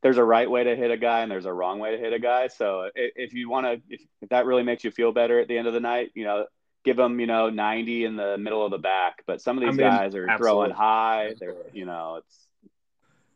there's 0.06 0.20
a 0.20 0.24
right 0.24 0.52
way 0.52 0.64
to 0.64 0.76
hit 0.76 0.92
a 0.92 0.98
guy 0.98 1.22
and 1.22 1.32
there's 1.32 1.48
a 1.48 1.52
wrong 1.52 1.80
way 1.80 1.90
to 1.90 1.98
hit 1.98 2.14
a 2.14 2.20
guy. 2.20 2.48
So 2.48 2.92
if, 2.94 3.14
if 3.16 3.34
you 3.34 3.50
want 3.50 3.66
to, 3.66 3.82
if, 3.90 4.04
if 4.22 4.30
that 4.30 4.46
really 4.46 4.62
makes 4.62 4.84
you 4.84 4.92
feel 4.92 5.12
better 5.12 5.40
at 5.40 5.48
the 5.48 5.58
end 5.58 5.68
of 5.68 5.74
the 5.74 5.80
night, 5.80 6.12
you 6.14 6.26
know, 6.26 6.46
give 6.84 6.96
them, 6.96 7.20
you 7.20 7.26
know, 7.26 7.50
90 7.50 8.06
in 8.06 8.16
the 8.16 8.38
middle 8.38 8.64
of 8.64 8.70
the 8.70 8.78
back. 8.78 9.24
But 9.26 9.42
some 9.42 9.58
of 9.58 9.62
these 9.62 9.70
I 9.70 9.72
mean, 9.72 9.90
guys 9.90 10.14
are 10.14 10.30
absolutely. 10.30 10.38
throwing 10.38 10.70
high. 10.70 11.34
They're, 11.40 11.56
you 11.74 11.86
know, 11.86 12.18
it's 12.18 12.48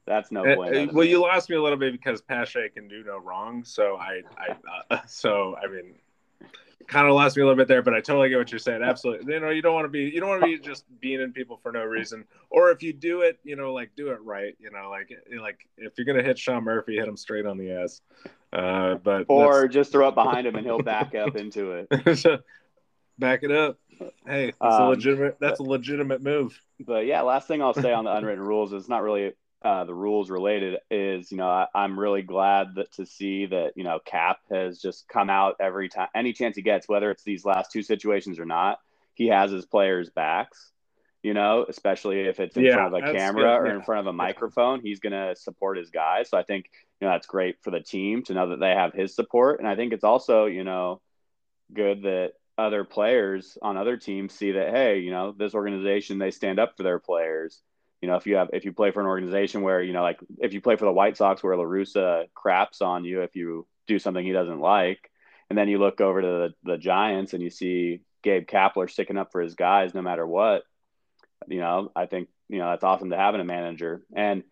that's 0.06 0.32
no 0.32 0.44
point. 0.44 0.78
Uh, 0.78 0.88
well, 0.94 1.06
you 1.06 1.20
lost 1.20 1.50
me 1.50 1.56
a 1.56 1.62
little 1.62 1.80
bit 1.80 1.92
because 1.92 2.22
Pache 2.22 2.70
can 2.76 2.88
do 2.88 3.04
no 3.04 3.18
wrong. 3.18 3.64
So 3.64 3.96
I, 3.96 4.22
I, 4.38 4.56
uh, 4.92 5.00
so 5.08 5.56
I 5.58 5.66
mean, 5.66 5.96
kind 6.88 7.08
of 7.08 7.14
lost 7.14 7.36
me 7.36 7.44
a 7.44 7.46
little 7.46 7.58
bit 7.58 7.68
there, 7.68 7.82
but 7.82 7.94
I 7.94 8.02
totally 8.02 8.30
get 8.30 8.38
what 8.38 8.52
you're 8.52 8.60
saying. 8.60 8.82
Absolutely. 8.84 9.34
You 9.34 9.40
know, 9.40 9.50
you 9.50 9.62
don't 9.62 9.74
want 9.74 9.86
to 9.86 9.90
be, 9.90 10.04
you 10.04 10.20
don't 10.20 10.30
want 10.30 10.42
to 10.42 10.48
be 10.48 10.58
just 10.60 10.86
being 11.00 11.22
in 11.22 11.32
people 11.34 11.60
for 11.62 11.72
no 11.72 11.84
reason. 11.84 12.26
Or 12.50 12.72
if 12.72 12.82
you 12.82 12.94
do 12.94 13.22
it, 13.22 13.40
you 13.44 13.56
know, 13.56 13.74
like 13.74 13.92
do 13.96 14.10
it 14.10 14.22
right. 14.24 14.56
You 14.60 14.72
know, 14.72 14.90
like, 14.90 15.12
like 15.40 15.68
if 15.78 15.94
you're 15.98 16.06
gonna 16.06 16.24
hit 16.24 16.40
Sean 16.40 16.64
Murphy, 16.64 16.96
hit 16.96 17.08
him 17.08 17.18
straight 17.18 17.46
on 17.46 17.58
the 17.58 17.72
ass. 17.72 18.02
Uh, 18.52 18.96
but 18.96 19.26
or 19.28 19.68
just 19.68 19.92
throw 19.92 20.08
it 20.08 20.16
behind 20.16 20.48
him 20.48 20.56
and 20.56 20.66
he'll 20.66 20.80
back 20.84 21.14
up 21.14 21.36
into 21.36 21.72
it. 21.72 22.44
back 23.20 23.44
it 23.44 23.52
up. 23.52 23.78
Hey, 24.26 24.54
that's 24.60 24.76
um, 24.76 24.84
a 24.84 24.90
legitimate. 24.90 25.38
That's 25.40 25.60
a 25.60 25.64
legitimate 25.64 26.24
move. 26.24 26.60
But 26.80 27.06
yeah, 27.06 27.22
last 27.22 27.48
thing 27.48 27.62
I'll 27.62 27.74
say 27.74 27.92
on 27.92 28.06
the 28.06 28.16
unwritten 28.16 28.44
rules 28.44 28.74
is 28.74 28.88
not 28.88 29.04
really 29.04 29.34
uh, 29.62 29.84
the 29.84 29.94
rules 29.94 30.30
related 30.30 30.80
is, 30.90 31.32
you 31.32 31.38
know, 31.38 31.50
I, 31.50 31.68
am 31.76 32.00
really 32.00 32.22
glad 32.22 32.76
that 32.76 32.94
to 32.94 33.06
see 33.06 33.46
that, 33.48 33.74
you 33.76 33.84
know, 33.84 34.00
Cap 34.04 34.40
has 34.50 34.80
just 34.80 35.08
come 35.10 35.30
out 35.30 35.58
every 35.60 35.90
time, 35.90 36.08
any 36.16 36.32
chance 36.32 36.56
he 36.56 36.62
gets, 36.62 36.88
whether 36.88 37.12
it's 37.12 37.24
these 37.24 37.44
last 37.44 37.72
two 37.72 37.84
situations 37.84 38.40
or 38.40 38.46
not, 38.46 38.80
he 39.16 39.28
has 39.28 39.52
his 39.52 39.66
players' 39.66 40.10
backs, 40.10 40.72
you 41.24 41.34
know, 41.34 41.66
especially 41.68 42.22
if 42.22 42.40
it's 42.40 42.56
in 42.56 42.64
yeah, 42.64 42.76
front 42.76 42.96
of 42.96 43.04
a 43.04 43.14
camera 43.14 43.56
or 43.56 43.68
yeah. 43.68 43.76
in 43.76 43.82
front 43.82 44.00
of 44.00 44.08
a 44.08 44.14
microphone, 44.14 44.80
he's 44.80 45.02
going 45.02 45.12
to 45.12 45.36
support 45.36 45.78
his 45.78 45.90
guys. 45.90 46.30
So 46.30 46.38
I 46.38 46.44
think, 46.44 46.70
you 47.02 47.08
know, 47.08 47.14
that's 47.14 47.28
great 47.28 47.58
for 47.62 47.72
the 47.72 47.82
team 47.82 48.24
to 48.24 48.34
know 48.34 48.50
that 48.50 48.62
they 48.62 48.72
have 48.72 48.94
his 48.94 49.14
support. 49.14 49.60
And 49.60 49.68
I 49.68 49.76
think 49.76 49.92
it's 49.92 50.06
also, 50.06 50.46
you 50.46 50.64
know, 50.64 51.02
good 51.74 52.04
that 52.04 52.32
other 52.58 52.86
players 52.86 53.58
on 53.62 53.76
other 53.76 53.98
teams 53.98 54.34
see 54.34 54.54
that, 54.54 54.70
hey, 54.70 55.00
you 55.00 55.12
know, 55.12 55.34
this 55.34 55.54
organization, 55.54 56.18
they 56.18 56.32
stand 56.32 56.60
up 56.60 56.78
for 56.78 56.84
their 56.84 57.00
players 57.00 57.62
you 58.02 58.08
know, 58.08 58.16
if 58.16 58.26
you 58.26 58.36
have 58.36 58.50
if 58.54 58.66
you 58.66 58.72
play 58.72 58.92
for 58.92 59.02
an 59.02 59.08
organization 59.08 59.62
where 59.62 59.82
you 59.82 59.94
know, 59.94 60.02
like 60.02 60.20
if 60.40 60.54
you 60.54 60.62
play 60.62 60.76
for 60.76 60.86
the 60.86 60.92
White 60.92 61.18
Sox, 61.18 61.44
where 61.44 61.56
La 61.56 61.64
Russa 61.64 62.26
craps 62.34 62.82
on 62.82 63.04
you 63.04 63.22
if 63.22 63.36
you 63.36 63.68
do 63.88 64.00
something 64.00 64.26
he 64.26 64.32
doesn't 64.32 64.60
like, 64.60 65.10
and 65.50 65.58
then 65.58 65.68
you 65.68 65.80
look 65.80 66.00
over 66.00 66.22
to 66.22 66.28
the, 66.28 66.54
the 66.64 66.78
Giants 66.78 67.34
and 67.34 67.44
you 67.44 67.50
see 67.50 68.02
Gabe 68.24 68.48
Kapler 68.48 68.90
sticking 68.90 69.18
up 69.18 69.32
for 69.32 69.42
his 69.42 69.56
guys 69.56 69.94
no 69.94 70.02
matter 70.02 70.26
what. 70.26 70.64
You 71.48 71.60
know, 71.60 71.92
I 71.96 72.06
think 72.06 72.30
you 72.48 72.60
know 72.60 72.70
that's 72.70 72.84
awesome 72.84 73.10
to 73.10 73.18
have 73.18 73.36
in 73.36 73.42
a 73.42 73.46
manager. 73.46 74.04
And 74.16 74.44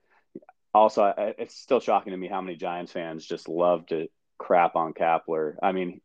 also, 0.74 1.14
it's 1.18 1.56
still 1.56 1.80
shocking 1.80 2.12
to 2.12 2.18
me 2.18 2.28
how 2.28 2.42
many 2.42 2.56
Giants 2.58 2.92
fans 2.92 3.26
just 3.26 3.48
love 3.48 3.86
to 3.88 4.08
crap 4.38 4.76
on 4.76 4.94
Kapler. 4.94 5.56
I 5.62 5.72
mean, 5.72 6.02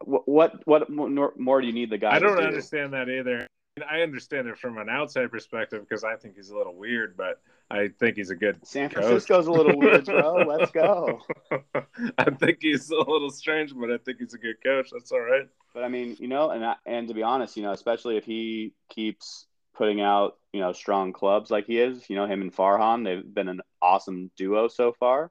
what 0.00 0.66
what 0.66 0.88
what 0.90 1.38
more 1.38 1.60
do 1.60 1.66
you 1.66 1.72
need 1.72 1.90
the 1.90 1.98
guy? 1.98 2.14
I 2.14 2.18
don't 2.18 2.36
do? 2.36 2.42
understand 2.42 2.92
that 2.94 3.08
either. 3.08 3.46
I 3.82 4.00
understand 4.00 4.48
it 4.48 4.58
from 4.58 4.78
an 4.78 4.88
outside 4.88 5.30
perspective 5.30 5.84
because 5.86 6.02
I 6.02 6.16
think 6.16 6.36
he's 6.36 6.48
a 6.48 6.56
little 6.56 6.74
weird, 6.74 7.14
but 7.14 7.40
I 7.70 7.88
think 7.88 8.16
he's 8.16 8.30
a 8.30 8.34
good. 8.34 8.58
San 8.66 8.88
Francisco's 8.88 9.46
coach. 9.46 9.54
a 9.54 9.62
little 9.62 9.78
weird, 9.78 10.06
bro. 10.06 10.44
Let's 10.46 10.70
go. 10.70 11.20
I 12.18 12.30
think 12.30 12.58
he's 12.62 12.90
a 12.90 12.96
little 12.96 13.30
strange, 13.30 13.74
but 13.74 13.90
I 13.90 13.98
think 13.98 14.18
he's 14.18 14.32
a 14.32 14.38
good 14.38 14.62
coach. 14.62 14.88
That's 14.90 15.12
all 15.12 15.20
right. 15.20 15.46
But 15.74 15.84
I 15.84 15.88
mean, 15.88 16.16
you 16.18 16.26
know, 16.26 16.50
and 16.50 16.64
I, 16.64 16.76
and 16.86 17.06
to 17.08 17.14
be 17.14 17.22
honest, 17.22 17.56
you 17.58 17.62
know, 17.62 17.72
especially 17.72 18.16
if 18.16 18.24
he 18.24 18.72
keeps 18.88 19.46
putting 19.74 20.00
out, 20.00 20.38
you 20.54 20.60
know, 20.60 20.72
strong 20.72 21.12
clubs 21.12 21.50
like 21.50 21.66
he 21.66 21.78
is, 21.78 22.08
you 22.08 22.16
know, 22.16 22.26
him 22.26 22.40
and 22.40 22.56
Farhan, 22.56 23.04
they've 23.04 23.34
been 23.34 23.48
an 23.48 23.60
awesome 23.82 24.30
duo 24.38 24.68
so 24.68 24.92
far. 24.92 25.30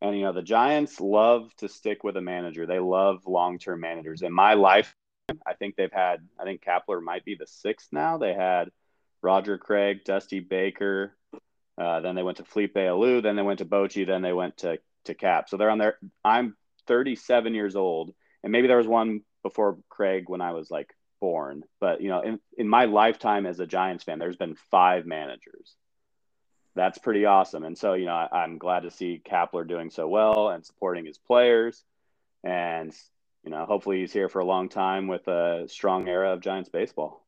And 0.00 0.16
you 0.16 0.22
know, 0.22 0.32
the 0.32 0.42
Giants 0.42 1.00
love 1.00 1.54
to 1.58 1.68
stick 1.68 2.02
with 2.02 2.16
a 2.16 2.20
manager. 2.20 2.66
They 2.66 2.80
love 2.80 3.22
long-term 3.26 3.80
managers. 3.80 4.22
In 4.22 4.32
my 4.32 4.54
life, 4.54 4.96
I 5.46 5.54
think 5.54 5.76
they've 5.76 5.92
had, 5.92 6.26
I 6.38 6.44
think 6.44 6.62
Kapler 6.62 7.02
might 7.02 7.24
be 7.24 7.34
the 7.34 7.46
sixth 7.46 7.88
now. 7.92 8.18
They 8.18 8.34
had 8.34 8.70
Roger 9.22 9.56
Craig, 9.58 10.04
Dusty 10.04 10.40
Baker. 10.40 11.16
Uh, 11.78 12.00
then 12.00 12.14
they 12.14 12.22
went 12.22 12.38
to 12.38 12.44
Felipe 12.44 12.74
Alou. 12.74 13.22
Then 13.22 13.36
they 13.36 13.42
went 13.42 13.58
to 13.58 13.64
Bochy. 13.64 14.06
Then 14.06 14.22
they 14.22 14.32
went 14.32 14.58
to, 14.58 14.78
to 15.04 15.14
Cap. 15.14 15.48
So 15.48 15.56
they're 15.56 15.70
on 15.70 15.78
there. 15.78 15.98
I'm 16.24 16.56
37 16.86 17.54
years 17.54 17.74
old. 17.74 18.12
And 18.42 18.52
maybe 18.52 18.68
there 18.68 18.76
was 18.76 18.86
one 18.86 19.22
before 19.42 19.78
Craig 19.88 20.28
when 20.28 20.40
I 20.40 20.52
was 20.52 20.70
like 20.70 20.94
born. 21.20 21.64
But, 21.80 22.02
you 22.02 22.08
know, 22.08 22.20
in, 22.20 22.38
in 22.58 22.68
my 22.68 22.84
lifetime 22.84 23.46
as 23.46 23.60
a 23.60 23.66
Giants 23.66 24.04
fan, 24.04 24.18
there's 24.18 24.36
been 24.36 24.56
five 24.70 25.06
managers. 25.06 25.74
That's 26.76 26.98
pretty 26.98 27.24
awesome. 27.24 27.64
And 27.64 27.78
so, 27.78 27.94
you 27.94 28.06
know, 28.06 28.14
I, 28.14 28.42
I'm 28.42 28.58
glad 28.58 28.80
to 28.80 28.90
see 28.90 29.22
Kapler 29.24 29.66
doing 29.66 29.90
so 29.90 30.06
well 30.06 30.50
and 30.50 30.66
supporting 30.66 31.06
his 31.06 31.18
players. 31.18 31.82
And 32.42 32.92
you 33.44 33.50
know, 33.50 33.64
hopefully 33.66 34.00
he's 34.00 34.12
here 34.12 34.28
for 34.28 34.40
a 34.40 34.44
long 34.44 34.68
time 34.68 35.06
with 35.06 35.28
a 35.28 35.66
strong 35.68 36.08
era 36.08 36.32
of 36.32 36.40
Giants 36.40 36.68
baseball. 36.70 37.20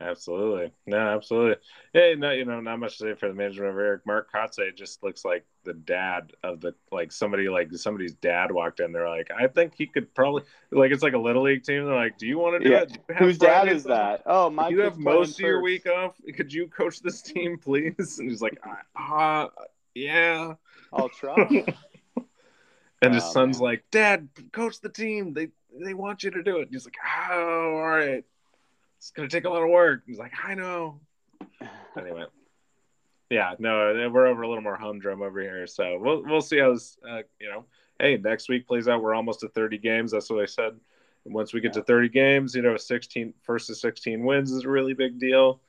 Absolutely. 0.00 0.72
No, 0.86 0.98
absolutely. 0.98 1.56
Hey, 1.92 2.14
no, 2.18 2.32
you 2.32 2.44
know, 2.44 2.60
not 2.60 2.78
much 2.78 2.98
to 2.98 3.04
say 3.04 3.14
for 3.14 3.28
the 3.28 3.34
management 3.34 3.70
of 3.70 3.78
Eric. 3.78 4.02
Mark 4.04 4.28
Kotsay 4.32 4.74
just 4.76 5.02
looks 5.02 5.24
like 5.24 5.46
the 5.62 5.72
dad 5.72 6.32
of 6.42 6.60
the 6.60 6.74
like 6.90 7.12
somebody 7.12 7.48
like 7.48 7.72
somebody's 7.74 8.14
dad 8.14 8.50
walked 8.50 8.80
in. 8.80 8.92
They're 8.92 9.08
like, 9.08 9.30
I 9.30 9.46
think 9.46 9.74
he 9.76 9.86
could 9.86 10.12
probably 10.14 10.42
like 10.72 10.90
it's 10.90 11.02
like 11.02 11.14
a 11.14 11.18
little 11.18 11.44
league 11.44 11.62
team. 11.62 11.84
They're 11.86 11.94
like, 11.94 12.18
Do 12.18 12.26
you 12.26 12.38
want 12.38 12.60
to 12.60 12.68
do 12.68 12.74
Yeah. 12.74 12.82
it? 12.82 12.98
Do 13.08 13.14
Whose 13.14 13.38
dad 13.38 13.68
is 13.68 13.84
that? 13.84 14.22
Oh, 14.26 14.50
my. 14.50 14.68
you 14.68 14.80
have 14.80 14.98
most 14.98 15.34
of 15.34 15.40
your 15.40 15.62
week 15.62 15.86
off. 15.86 16.16
Could 16.36 16.52
you 16.52 16.66
coach 16.66 17.00
this 17.00 17.22
team, 17.22 17.56
please? 17.58 18.18
And 18.18 18.28
he's 18.28 18.42
like, 18.42 18.58
ah, 18.96 19.44
uh, 19.46 19.48
yeah. 19.94 20.54
I'll 20.92 21.08
try. 21.08 21.64
And 23.04 23.14
his 23.14 23.24
Oh, 23.24 23.32
son's 23.32 23.60
like, 23.60 23.84
Dad, 23.90 24.28
coach 24.52 24.80
the 24.80 24.88
team. 24.88 25.32
They 25.32 25.48
they 25.78 25.94
want 25.94 26.22
you 26.22 26.30
to 26.30 26.42
do 26.42 26.58
it. 26.58 26.62
And 26.62 26.70
he's 26.70 26.84
like, 26.84 26.96
oh, 27.30 27.76
all 27.76 27.88
right. 27.88 28.24
It's 28.98 29.10
gonna 29.10 29.28
take 29.28 29.44
a 29.44 29.50
lot 29.50 29.62
of 29.62 29.68
work. 29.70 30.02
He's 30.06 30.18
like, 30.18 30.32
I 30.42 30.54
know. 30.54 31.00
Anyway, 31.96 32.24
yeah, 33.30 33.54
no, 33.60 34.10
we're 34.12 34.26
over 34.26 34.42
a 34.42 34.48
little 34.48 34.62
more 34.64 34.74
humdrum 34.74 35.22
over 35.22 35.40
here, 35.40 35.64
so 35.68 35.96
we'll 35.96 36.24
we'll 36.24 36.40
see 36.40 36.58
how 36.58 36.72
this. 36.72 36.98
Uh, 37.08 37.22
you 37.38 37.48
know, 37.48 37.64
hey, 38.00 38.16
next 38.16 38.48
week 38.48 38.66
plays 38.66 38.88
out. 38.88 39.00
We're 39.00 39.14
almost 39.14 39.44
at 39.44 39.54
30 39.54 39.78
games. 39.78 40.10
That's 40.10 40.28
what 40.28 40.42
I 40.42 40.46
said. 40.46 40.72
And 41.24 41.32
once 41.32 41.54
we 41.54 41.60
get 41.60 41.72
to 41.74 41.82
30 41.82 42.08
games, 42.08 42.54
you 42.54 42.62
know, 42.62 42.76
16 42.76 43.32
first 43.42 43.68
to 43.68 43.76
16 43.76 44.24
wins 44.24 44.50
is 44.50 44.64
a 44.64 44.68
really 44.68 44.92
big 44.92 45.20
deal. 45.20 45.60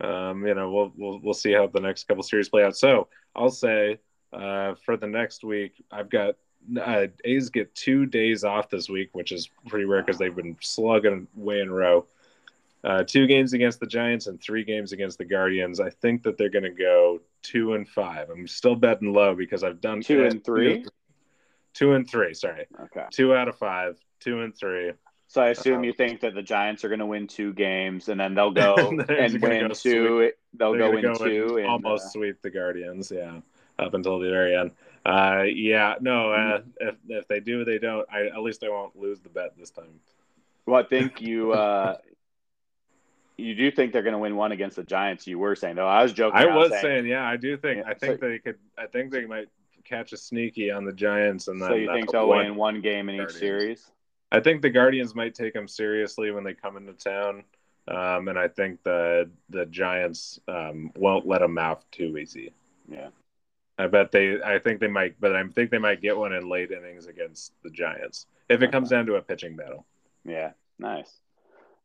Um, 0.00 0.44
you 0.44 0.54
know, 0.54 0.70
we'll 0.70 0.92
we'll 0.96 1.20
we'll 1.20 1.34
see 1.34 1.52
how 1.52 1.68
the 1.68 1.80
next 1.80 2.08
couple 2.08 2.24
series 2.24 2.48
play 2.48 2.64
out. 2.64 2.76
So 2.76 3.06
I'll 3.36 3.50
say 3.50 4.00
uh, 4.32 4.74
for 4.84 4.96
the 4.96 5.06
next 5.06 5.44
week, 5.44 5.84
I've 5.92 6.10
got 6.10 6.34
uh, 6.80 7.06
A's 7.24 7.50
get 7.50 7.74
two 7.74 8.06
days 8.06 8.44
off 8.44 8.68
this 8.70 8.88
week, 8.88 9.10
which 9.12 9.32
is 9.32 9.48
pretty 9.68 9.84
rare 9.84 10.02
because 10.02 10.18
they've 10.18 10.34
been 10.34 10.56
slugging 10.60 11.26
way 11.34 11.60
in 11.60 11.68
a 11.68 11.72
row. 11.72 12.06
Uh, 12.84 13.02
two 13.02 13.26
games 13.26 13.52
against 13.54 13.80
the 13.80 13.86
Giants 13.86 14.28
and 14.28 14.40
three 14.40 14.62
games 14.64 14.92
against 14.92 15.18
the 15.18 15.24
Guardians. 15.24 15.80
I 15.80 15.90
think 15.90 16.22
that 16.22 16.38
they're 16.38 16.48
going 16.50 16.62
to 16.64 16.70
go 16.70 17.20
two 17.42 17.74
and 17.74 17.88
five. 17.88 18.30
I'm 18.30 18.46
still 18.46 18.76
betting 18.76 19.12
low 19.12 19.34
because 19.34 19.64
I've 19.64 19.80
done 19.80 20.00
Two 20.00 20.24
and 20.24 20.44
three? 20.44 20.84
Two 21.74 21.92
and 21.94 22.08
three. 22.08 22.34
Sorry, 22.34 22.66
Okay. 22.84 23.06
two 23.12 23.34
out 23.34 23.48
of 23.48 23.56
five. 23.56 23.98
Two 24.20 24.42
and 24.42 24.56
three. 24.56 24.92
So 25.26 25.42
I 25.42 25.48
assume 25.48 25.78
Um, 25.78 25.84
you 25.84 25.92
think 25.92 26.20
that 26.20 26.34
the 26.34 26.42
Giants 26.42 26.84
are 26.84 26.88
going 26.88 27.00
to 27.00 27.06
win 27.06 27.26
two 27.26 27.52
games, 27.52 28.08
and 28.08 28.18
then 28.18 28.34
they'll 28.34 28.50
go 28.52 28.74
And 28.76 29.10
and 29.10 29.42
win 29.42 29.68
go 29.68 29.74
two. 29.74 30.32
They'll 30.54 30.72
They're 30.72 30.92
go 30.92 31.02
gonna 31.02 31.08
in 31.24 31.30
two. 31.30 31.46
and 31.56 31.58
and, 31.58 31.66
almost 31.66 32.06
uh, 32.06 32.08
sweep 32.10 32.40
the 32.42 32.50
Guardians. 32.50 33.10
Yeah, 33.14 33.40
up 33.78 33.94
until 33.94 34.18
the 34.18 34.30
very 34.30 34.56
end. 34.56 34.70
Uh, 35.04 35.44
yeah, 35.46 35.94
no. 36.00 36.32
Uh, 36.32 36.60
if 36.80 36.96
if 37.08 37.28
they 37.28 37.40
do, 37.40 37.64
they 37.64 37.78
don't. 37.78 38.06
I 38.12 38.26
at 38.26 38.42
least 38.42 38.62
I 38.64 38.68
won't 38.68 38.98
lose 38.98 39.20
the 39.20 39.28
bet 39.28 39.56
this 39.56 39.70
time. 39.70 40.00
well, 40.66 40.80
I 40.80 40.82
think 40.82 41.20
you. 41.20 41.52
Uh, 41.52 41.96
you 43.38 43.54
do 43.54 43.70
think 43.70 43.92
they're 43.92 44.02
going 44.02 44.12
to 44.12 44.18
win 44.18 44.36
one 44.36 44.52
against 44.52 44.76
the 44.76 44.82
Giants. 44.82 45.26
You 45.26 45.38
were 45.38 45.54
saying 45.54 45.76
though. 45.76 45.86
I 45.86 46.02
was 46.02 46.12
joking. 46.12 46.38
I 46.38 46.44
around 46.44 46.56
was 46.56 46.70
saying, 46.70 46.82
saying, 46.82 47.06
yeah, 47.06 47.26
I 47.26 47.36
do 47.36 47.56
think. 47.56 47.84
Yeah, 47.84 47.90
I 47.90 47.94
think 47.94 48.20
so- 48.20 48.28
they 48.28 48.38
could. 48.38 48.58
I 48.76 48.86
think 48.86 49.12
they 49.12 49.24
might 49.24 49.48
catch 49.84 50.12
a 50.12 50.16
sneaky 50.16 50.70
on 50.70 50.84
the 50.84 50.92
Giants, 50.92 51.48
and 51.48 51.62
then 51.62 51.68
So 51.68 51.74
you 51.74 51.90
uh, 51.90 51.94
think 51.94 52.10
they'll 52.10 52.28
one- 52.28 52.44
win 52.44 52.56
one 52.56 52.80
game 52.80 53.08
in 53.08 53.14
each 53.14 53.20
Guardians. 53.20 53.40
series? 53.40 53.90
I 54.30 54.40
think 54.40 54.60
the 54.60 54.68
Guardians 54.68 55.14
might 55.14 55.34
take 55.34 55.54
them 55.54 55.66
seriously 55.66 56.30
when 56.30 56.44
they 56.44 56.52
come 56.52 56.76
into 56.76 56.92
town, 56.92 57.44
um, 57.86 58.28
and 58.28 58.38
I 58.38 58.48
think 58.48 58.82
the 58.82 59.30
the 59.48 59.64
Giants 59.66 60.38
um, 60.48 60.92
won't 60.96 61.26
let 61.26 61.40
them 61.40 61.56
out 61.56 61.90
too 61.90 62.18
easy. 62.18 62.52
Yeah. 62.90 63.08
I 63.78 63.86
bet 63.86 64.10
they. 64.10 64.42
I 64.42 64.58
think 64.58 64.80
they 64.80 64.88
might, 64.88 65.20
but 65.20 65.36
I 65.36 65.42
think 65.44 65.70
they 65.70 65.78
might 65.78 66.02
get 66.02 66.16
one 66.16 66.32
in 66.32 66.48
late 66.48 66.70
innings 66.72 67.06
against 67.06 67.52
the 67.62 67.70
Giants 67.70 68.26
if 68.48 68.62
it 68.62 68.72
comes 68.72 68.90
down 68.90 69.06
to 69.06 69.14
a 69.14 69.22
pitching 69.22 69.56
battle. 69.56 69.86
Yeah. 70.24 70.52
Nice. 70.78 71.12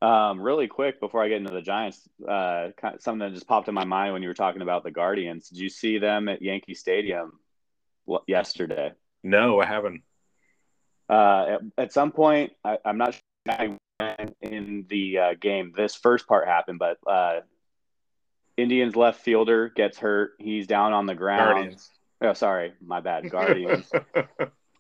Um, 0.02 0.42
really 0.42 0.68
quick 0.68 1.00
before 1.00 1.24
I 1.24 1.30
get 1.30 1.38
into 1.38 1.54
the 1.54 1.62
Giants, 1.62 2.02
uh, 2.28 2.70
something 3.00 3.20
that 3.20 3.34
just 3.34 3.48
popped 3.48 3.70
in 3.70 3.74
my 3.74 3.86
mind 3.86 4.14
when 4.14 4.22
you 4.22 4.28
were 4.28 4.34
talking 4.34 4.62
about 4.62 4.84
the 4.84 4.92
Guardians. 4.92 5.50
Did 5.50 5.60
you 5.60 5.70
see 5.70 5.98
them 5.98 6.28
at 6.28 6.42
Yankee 6.42 6.74
Stadium 6.74 7.40
yesterday? 8.28 8.92
No, 9.24 9.62
I 9.62 9.66
haven't. 9.66 10.02
Uh, 11.10 11.46
at, 11.48 11.62
at 11.78 11.94
some 11.94 12.12
point, 12.12 12.52
I, 12.66 12.80
I'm 12.84 12.98
not 12.98 13.14
sure 13.14 13.78
in 14.42 14.86
the 14.90 15.18
uh, 15.18 15.34
game 15.40 15.72
this 15.76 15.96
first 15.96 16.28
part 16.28 16.48
happened, 16.48 16.80
but 16.80 16.98
uh, 17.08 17.40
Indians 18.58 18.96
left 18.96 19.22
fielder 19.22 19.70
gets 19.70 19.98
hurt. 19.98 20.34
He's 20.40 20.68
down 20.68 20.94
on 20.94 21.06
the 21.06 21.16
ground. 21.16 21.54
Guardians. 21.56 21.90
Oh, 22.22 22.34
sorry, 22.34 22.74
my 22.86 23.00
bad. 23.02 23.30
Guardians. 23.32 23.92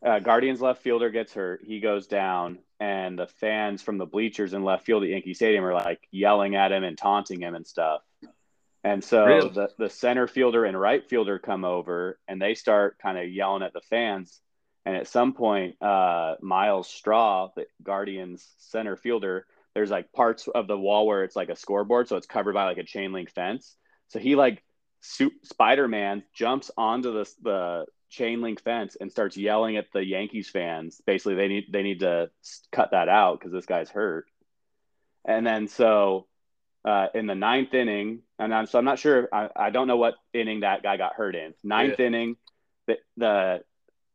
uh, 0.05 0.19
Guardians 0.19 0.61
left 0.61 0.81
fielder 0.81 1.09
gets 1.09 1.33
hurt. 1.33 1.61
He 1.65 1.79
goes 1.79 2.07
down, 2.07 2.59
and 2.79 3.17
the 3.17 3.27
fans 3.27 3.81
from 3.81 3.97
the 3.97 4.05
bleachers 4.05 4.53
in 4.53 4.63
left 4.63 4.85
field 4.85 5.03
at 5.03 5.09
Yankee 5.09 5.33
Stadium 5.33 5.65
are 5.65 5.73
like 5.73 6.07
yelling 6.11 6.55
at 6.55 6.71
him 6.71 6.83
and 6.83 6.97
taunting 6.97 7.41
him 7.41 7.55
and 7.55 7.65
stuff. 7.65 8.01
And 8.83 9.03
so 9.03 9.25
Really? 9.25 9.49
the, 9.49 9.69
the 9.77 9.89
center 9.89 10.27
fielder 10.27 10.65
and 10.65 10.79
right 10.79 11.07
fielder 11.07 11.39
come 11.39 11.63
over 11.63 12.19
and 12.27 12.41
they 12.41 12.53
start 12.53 12.97
kind 13.01 13.17
of 13.17 13.29
yelling 13.31 13.63
at 13.63 13.71
the 13.73 13.79
fans. 13.81 14.41
And 14.85 14.97
at 14.97 15.07
some 15.07 15.31
point, 15.33 15.81
uh, 15.81 16.35
Myles 16.41 16.89
Straw, 16.89 17.49
the 17.55 17.65
Guardians 17.81 18.45
center 18.57 18.97
fielder, 18.97 19.45
there's 19.75 19.89
like 19.89 20.11
parts 20.13 20.47
of 20.47 20.67
the 20.67 20.77
wall 20.77 21.07
where 21.07 21.23
it's 21.23 21.35
like 21.35 21.49
a 21.49 21.55
scoreboard, 21.55 22.07
so 22.07 22.15
it's 22.15 22.27
covered 22.27 22.53
by 22.53 22.65
like 22.65 22.77
a 22.77 22.83
chain 22.83 23.11
link 23.11 23.31
fence. 23.31 23.75
So 24.09 24.19
he 24.19 24.35
like 24.35 24.63
Spider 25.01 25.87
Man 25.87 26.23
jumps 26.33 26.71
onto 26.77 27.13
the 27.13 27.31
the 27.41 27.85
chain 28.09 28.41
link 28.41 28.61
fence 28.61 28.95
and 28.99 29.11
starts 29.11 29.35
yelling 29.35 29.77
at 29.77 29.87
the 29.91 30.05
Yankees 30.05 30.49
fans. 30.49 31.01
Basically, 31.05 31.35
they 31.35 31.47
need 31.47 31.65
they 31.71 31.83
need 31.83 32.01
to 32.01 32.29
cut 32.71 32.91
that 32.91 33.09
out 33.09 33.39
because 33.39 33.51
this 33.51 33.65
guy's 33.65 33.89
hurt. 33.89 34.25
And 35.25 35.45
then 35.45 35.67
so 35.67 36.27
uh, 36.85 37.07
in 37.13 37.27
the 37.27 37.35
ninth 37.35 37.73
inning, 37.73 38.19
and 38.37 38.53
I'm, 38.53 38.65
so 38.65 38.77
I'm 38.77 38.85
not 38.85 38.99
sure. 38.99 39.29
I, 39.31 39.49
I 39.55 39.69
don't 39.69 39.87
know 39.87 39.97
what 39.97 40.15
inning 40.33 40.61
that 40.61 40.83
guy 40.83 40.97
got 40.97 41.13
hurt 41.13 41.35
in. 41.35 41.53
Ninth 41.63 41.99
inning, 41.99 42.35
the, 42.87 42.97
the 43.17 43.63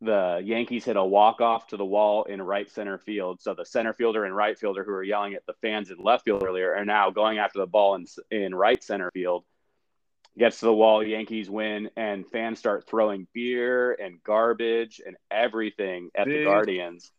the 0.00 0.40
Yankees 0.44 0.84
hit 0.84 0.96
a 0.96 1.04
walk 1.04 1.40
off 1.40 1.68
to 1.68 1.76
the 1.76 1.84
wall 1.84 2.24
in 2.24 2.40
right 2.40 2.70
center 2.70 2.98
field. 2.98 3.40
So 3.40 3.54
the 3.54 3.64
center 3.64 3.92
fielder 3.92 4.24
and 4.24 4.34
right 4.34 4.56
fielder 4.56 4.84
who 4.84 4.92
were 4.92 5.02
yelling 5.02 5.34
at 5.34 5.44
the 5.46 5.54
fans 5.60 5.90
in 5.90 5.96
left 5.98 6.24
field 6.24 6.44
earlier 6.44 6.74
are 6.74 6.84
now 6.84 7.10
going 7.10 7.38
after 7.38 7.58
the 7.58 7.66
ball 7.66 7.96
in 7.96 8.06
in 8.30 8.54
right 8.54 8.82
center 8.82 9.10
field. 9.12 9.44
Gets 10.38 10.60
to 10.60 10.66
the 10.66 10.74
wall, 10.74 11.04
Yankees 11.04 11.50
win, 11.50 11.90
and 11.96 12.24
fans 12.24 12.60
start 12.60 12.86
throwing 12.86 13.26
beer 13.34 13.92
and 13.92 14.22
garbage 14.22 15.00
and 15.04 15.16
everything 15.32 16.10
at 16.14 16.28
the 16.28 16.44
Guardians. 16.44 17.10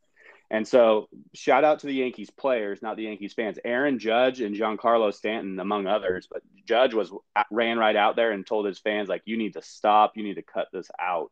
And 0.49 0.65
so, 0.65 1.09
shout 1.35 1.65
out 1.65 1.79
to 1.79 1.87
the 1.87 1.93
Yankees 1.93 2.29
players, 2.29 2.81
not 2.81 2.95
the 2.95 3.03
Yankees 3.03 3.33
fans. 3.33 3.59
Aaron 3.65 3.99
Judge 3.99 4.39
and 4.39 4.55
Giancarlo 4.55 5.13
Stanton, 5.13 5.59
among 5.59 5.85
others, 5.85 6.27
but 6.31 6.41
Judge 6.65 6.93
was 6.93 7.11
uh, 7.35 7.43
ran 7.51 7.77
right 7.77 7.95
out 7.95 8.15
there 8.15 8.31
and 8.31 8.47
told 8.47 8.65
his 8.65 8.79
fans 8.79 9.09
like, 9.09 9.21
"You 9.25 9.37
need 9.37 9.53
to 9.53 9.61
stop. 9.61 10.13
You 10.15 10.23
need 10.23 10.35
to 10.35 10.41
cut 10.41 10.69
this 10.71 10.89
out." 10.97 11.29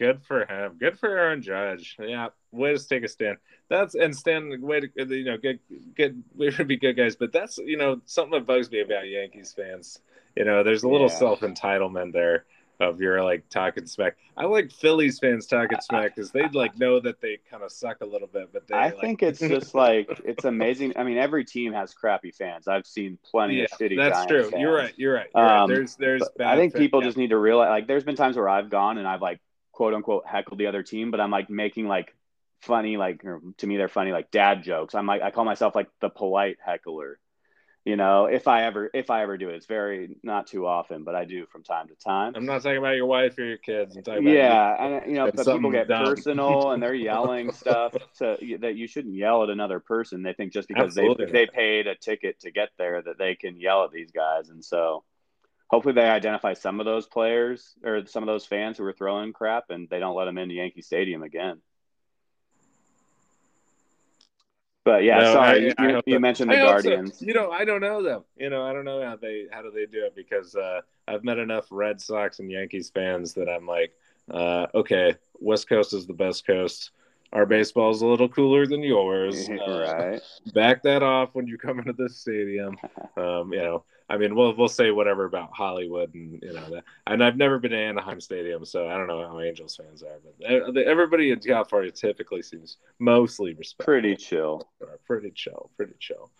Good 0.00 0.22
for 0.22 0.46
him. 0.46 0.76
Good 0.80 0.98
for 0.98 1.10
Aaron 1.10 1.42
Judge. 1.42 1.94
Yeah, 2.00 2.28
way 2.52 2.74
to 2.74 2.88
take 2.88 3.04
a 3.04 3.08
stand. 3.08 3.36
That's 3.68 3.94
and 3.94 4.16
stand 4.16 4.62
Way 4.62 4.80
to 4.80 4.88
you 4.96 5.24
know, 5.24 5.36
good, 5.36 5.60
good. 5.94 6.24
We 6.34 6.50
should 6.50 6.68
be 6.68 6.78
good 6.78 6.96
guys, 6.96 7.16
but 7.16 7.32
that's 7.32 7.58
you 7.58 7.76
know 7.76 8.00
something 8.06 8.32
that 8.32 8.46
bugs 8.46 8.70
me 8.70 8.80
about 8.80 9.06
Yankees 9.06 9.52
fans. 9.54 10.00
You 10.36 10.46
know, 10.46 10.62
there's 10.62 10.84
a 10.84 10.88
little 10.88 11.08
Yeah. 11.08 11.18
self 11.18 11.40
entitlement 11.40 12.14
there 12.14 12.46
of 12.80 12.98
your 12.98 13.22
like 13.22 13.46
talking 13.50 13.84
smack. 13.84 14.16
I 14.38 14.46
like 14.46 14.72
Phillies 14.72 15.18
fans 15.18 15.46
talking 15.46 15.78
smack 15.82 16.16
because 16.16 16.30
they 16.30 16.48
like 16.48 16.78
know 16.78 16.98
that 17.00 17.20
they 17.20 17.38
kind 17.50 17.62
of 17.62 17.70
suck 17.70 18.00
a 18.00 18.06
little 18.06 18.26
bit, 18.26 18.54
but 18.54 18.66
they. 18.66 18.74
I 18.74 18.86
like, 18.86 19.00
think 19.00 19.22
it's 19.22 19.40
just 19.40 19.74
like 19.86 20.08
it's 20.24 20.46
amazing. 20.46 20.94
I 20.96 21.04
mean, 21.04 21.18
every 21.18 21.44
team 21.44 21.74
has 21.74 21.92
crappy 21.92 22.30
fans. 22.30 22.68
I've 22.68 22.86
seen 22.86 23.18
plenty 23.22 23.56
yeah, 23.56 23.64
of 23.64 23.78
shitty. 23.78 23.98
that's 23.98 24.24
Giants 24.24 24.50
true. 24.50 24.60
You're 24.60 24.74
right. 24.74 24.94
You're 24.96 25.12
right. 25.12 25.26
You're 25.34 25.44
right. 25.44 25.60
Um, 25.60 25.68
There's 25.68 25.96
there's. 25.96 26.22
Bad 26.38 26.46
I 26.48 26.56
think 26.56 26.74
people 26.74 27.02
just 27.02 27.18
need 27.18 27.30
to 27.30 27.38
realize 27.38 27.68
like 27.68 27.86
there's 27.86 28.04
been 28.04 28.16
times 28.16 28.36
where 28.36 28.48
I've 28.48 28.70
gone 28.70 28.96
and 28.96 29.06
I've 29.06 29.20
like 29.20 29.40
quote 29.80 29.94
unquote 29.94 30.26
heckle 30.26 30.58
the 30.58 30.66
other 30.66 30.82
team, 30.82 31.10
but 31.10 31.22
I'm 31.22 31.30
like 31.30 31.48
making 31.48 31.88
like 31.88 32.14
funny 32.60 32.98
like 32.98 33.24
or 33.24 33.40
to 33.56 33.66
me 33.66 33.78
they're 33.78 33.88
funny 33.88 34.12
like 34.12 34.30
dad 34.30 34.62
jokes. 34.62 34.94
I'm 34.94 35.06
like 35.06 35.22
I 35.22 35.30
call 35.30 35.46
myself 35.46 35.74
like 35.74 35.88
the 36.02 36.10
polite 36.10 36.58
heckler. 36.62 37.18
You 37.86 37.96
know, 37.96 38.26
if 38.26 38.46
I 38.46 38.64
ever 38.64 38.90
if 38.92 39.08
I 39.08 39.22
ever 39.22 39.38
do 39.38 39.48
it, 39.48 39.54
it's 39.54 39.64
very 39.64 40.16
not 40.22 40.48
too 40.48 40.66
often, 40.66 41.02
but 41.02 41.14
I 41.14 41.24
do 41.24 41.46
from 41.46 41.62
time 41.62 41.88
to 41.88 41.94
time. 41.94 42.34
I'm 42.36 42.44
not 42.44 42.62
talking 42.62 42.76
about 42.76 42.96
your 42.96 43.06
wife 43.06 43.38
or 43.38 43.44
your 43.44 43.56
kids. 43.56 43.96
I'm 43.96 44.02
talking 44.02 44.20
about 44.22 44.34
Yeah, 44.34 44.84
and 44.84 45.06
you 45.10 45.14
know, 45.14 45.32
but 45.34 45.46
people 45.46 45.70
get 45.70 45.88
dumb. 45.88 46.04
personal 46.04 46.72
and 46.72 46.82
they're 46.82 46.92
yelling 47.12 47.50
stuff 47.50 47.94
to, 48.18 48.36
that 48.60 48.74
you 48.74 48.86
shouldn't 48.86 49.14
yell 49.14 49.44
at 49.44 49.48
another 49.48 49.80
person. 49.80 50.22
They 50.22 50.34
think 50.34 50.52
just 50.52 50.68
because 50.68 50.94
they 50.94 51.08
they 51.32 51.46
paid 51.46 51.86
a 51.86 51.94
ticket 51.94 52.38
to 52.40 52.50
get 52.50 52.68
there 52.76 53.00
that 53.00 53.16
they 53.16 53.34
can 53.34 53.58
yell 53.58 53.84
at 53.84 53.92
these 53.92 54.10
guys, 54.10 54.50
and 54.50 54.62
so 54.62 55.04
hopefully 55.70 55.94
they 55.94 56.08
identify 56.08 56.52
some 56.52 56.80
of 56.80 56.86
those 56.86 57.06
players 57.06 57.74
or 57.84 58.04
some 58.06 58.22
of 58.22 58.26
those 58.26 58.44
fans 58.44 58.76
who 58.76 58.84
were 58.84 58.92
throwing 58.92 59.32
crap, 59.32 59.70
and 59.70 59.88
they 59.88 60.00
don't 60.00 60.16
let 60.16 60.24
them 60.24 60.36
into 60.38 60.54
Yankee 60.54 60.82
Stadium 60.82 61.22
again. 61.22 61.60
But 64.84 65.04
yeah, 65.04 65.20
No, 65.20 65.32
sorry, 65.34 65.70
I- 65.78 65.82
I 65.82 65.88
you, 65.88 65.94
hope 65.94 66.04
you 66.06 66.18
mentioned 66.20 66.50
the 66.50 66.56
I. 66.58 66.64
Guardians. 66.64 67.20
You 67.22 67.34
know, 67.34 67.50
I 67.50 67.64
don't 67.64 67.82
know 67.82 68.02
them. 68.02 68.24
You 68.36 68.50
know, 68.50 68.64
I 68.64 68.72
don't 68.72 68.84
know 68.84 69.02
how 69.04 69.16
they 69.16 69.46
how 69.52 69.62
do 69.62 69.70
they 69.70 69.86
do 69.86 70.04
it 70.06 70.14
because 70.16 70.56
uh, 70.56 70.80
I've 71.06 71.22
met 71.22 71.38
enough 71.38 71.66
Red 71.70 72.00
Sox 72.00 72.38
and 72.40 72.50
Yankees 72.50 72.90
fans 72.90 73.34
that 73.34 73.48
I'm 73.48 73.66
like, 73.66 73.92
uh, 74.30 74.66
okay, 74.74 75.14
West 75.38 75.68
Coast 75.68 75.92
is 75.92 76.06
the 76.06 76.14
best 76.14 76.46
coast. 76.46 76.90
our 77.32 77.46
baseball 77.46 77.90
is 77.90 78.00
a 78.02 78.06
little 78.06 78.28
cooler 78.28 78.66
than 78.66 78.82
yours. 78.82 79.48
Uh, 79.66 79.80
right. 79.82 80.22
Back 80.54 80.82
that 80.82 81.02
off 81.02 81.30
when 81.34 81.46
you 81.46 81.58
come 81.58 81.78
into 81.78 81.92
this 81.92 82.16
stadium. 82.18 82.76
Um, 83.16 83.52
you 83.52 83.58
know, 83.60 83.84
I 84.10 84.16
mean, 84.16 84.34
we'll 84.34 84.56
we'll 84.56 84.68
say 84.68 84.90
whatever 84.90 85.24
about 85.24 85.50
Hollywood 85.52 86.12
and 86.14 86.42
you 86.42 86.52
know 86.52 86.68
that. 86.70 86.84
And 87.06 87.22
I've 87.22 87.36
never 87.36 87.60
been 87.60 87.70
to 87.70 87.76
Anaheim 87.76 88.20
Stadium, 88.20 88.64
so 88.64 88.88
I 88.88 88.96
don't 88.98 89.06
know 89.06 89.26
how 89.26 89.40
Angels 89.40 89.76
fans 89.76 90.02
are, 90.02 90.18
but 90.72 90.76
everybody 90.76 91.30
in 91.30 91.38
California 91.38 91.92
typically 91.92 92.42
seems 92.42 92.78
mostly 92.98 93.54
respectful. 93.54 93.92
Pretty 93.92 94.16
chill. 94.16 94.68
Pretty 95.06 95.30
chill. 95.30 95.70
Pretty 95.76 95.94
chill. 96.00 96.30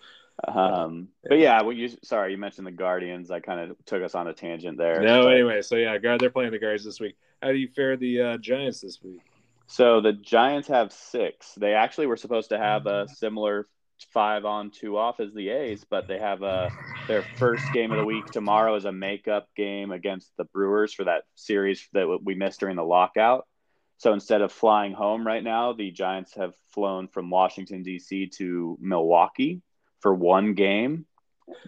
Um, 0.48 1.08
but 1.28 1.38
yeah, 1.38 1.62
well, 1.62 1.72
you 1.72 1.90
sorry 2.02 2.32
you 2.32 2.38
mentioned 2.38 2.66
the 2.66 2.72
Guardians. 2.72 3.30
I 3.30 3.38
kind 3.38 3.70
of 3.70 3.76
took 3.86 4.02
us 4.02 4.16
on 4.16 4.26
a 4.26 4.32
tangent 4.32 4.76
there. 4.76 5.00
No, 5.00 5.22
but, 5.22 5.34
anyway, 5.34 5.62
so 5.62 5.76
yeah, 5.76 5.96
God, 5.98 6.18
they're 6.18 6.30
playing 6.30 6.50
the 6.50 6.58
Guardians 6.58 6.84
this 6.84 6.98
week. 6.98 7.16
How 7.40 7.52
do 7.52 7.58
you 7.58 7.68
fare 7.68 7.96
the 7.96 8.20
uh, 8.20 8.38
Giants 8.38 8.80
this 8.80 8.98
week? 9.02 9.20
So 9.68 10.00
the 10.00 10.14
Giants 10.14 10.66
have 10.66 10.92
six. 10.92 11.54
They 11.54 11.74
actually 11.74 12.06
were 12.06 12.16
supposed 12.16 12.48
to 12.48 12.58
have 12.58 12.86
a 12.86 13.06
similar 13.08 13.68
five 14.12 14.44
on, 14.44 14.70
two 14.70 14.96
off 14.96 15.20
as 15.20 15.32
the 15.34 15.50
A's, 15.50 15.84
but 15.88 16.08
they 16.08 16.18
have 16.18 16.42
a 16.42 16.72
their 17.08 17.22
first 17.22 17.72
game 17.72 17.90
of 17.90 17.96
the 17.98 18.04
week 18.04 18.30
tomorrow 18.30 18.76
is 18.76 18.84
a 18.84 18.92
makeup 18.92 19.48
game 19.56 19.90
against 19.90 20.30
the 20.36 20.44
Brewers 20.44 20.94
for 20.94 21.04
that 21.04 21.24
series 21.34 21.88
that 21.92 22.20
we 22.22 22.36
missed 22.36 22.60
during 22.60 22.76
the 22.76 22.84
lockout. 22.84 23.48
So 23.96 24.12
instead 24.12 24.42
of 24.42 24.52
flying 24.52 24.92
home 24.92 25.26
right 25.26 25.42
now, 25.42 25.72
the 25.72 25.90
Giants 25.90 26.34
have 26.36 26.54
flown 26.72 27.08
from 27.08 27.28
Washington 27.28 27.82
D.C. 27.82 28.28
to 28.36 28.78
Milwaukee 28.80 29.60
for 29.98 30.14
one 30.14 30.54
game. 30.54 31.04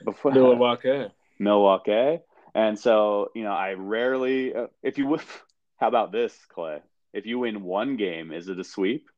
Before 0.04 0.30
Milwaukee, 0.30 1.08
Milwaukee, 1.40 2.20
and 2.54 2.78
so 2.78 3.30
you 3.34 3.42
know 3.42 3.52
I 3.52 3.72
rarely, 3.72 4.54
uh, 4.54 4.68
if 4.82 4.96
you 4.96 5.18
how 5.76 5.88
about 5.88 6.12
this, 6.12 6.38
Clay? 6.50 6.78
If 7.12 7.26
you 7.26 7.40
win 7.40 7.64
one 7.64 7.96
game, 7.96 8.32
is 8.32 8.48
it 8.48 8.60
a 8.60 8.64
sweep? 8.64 9.10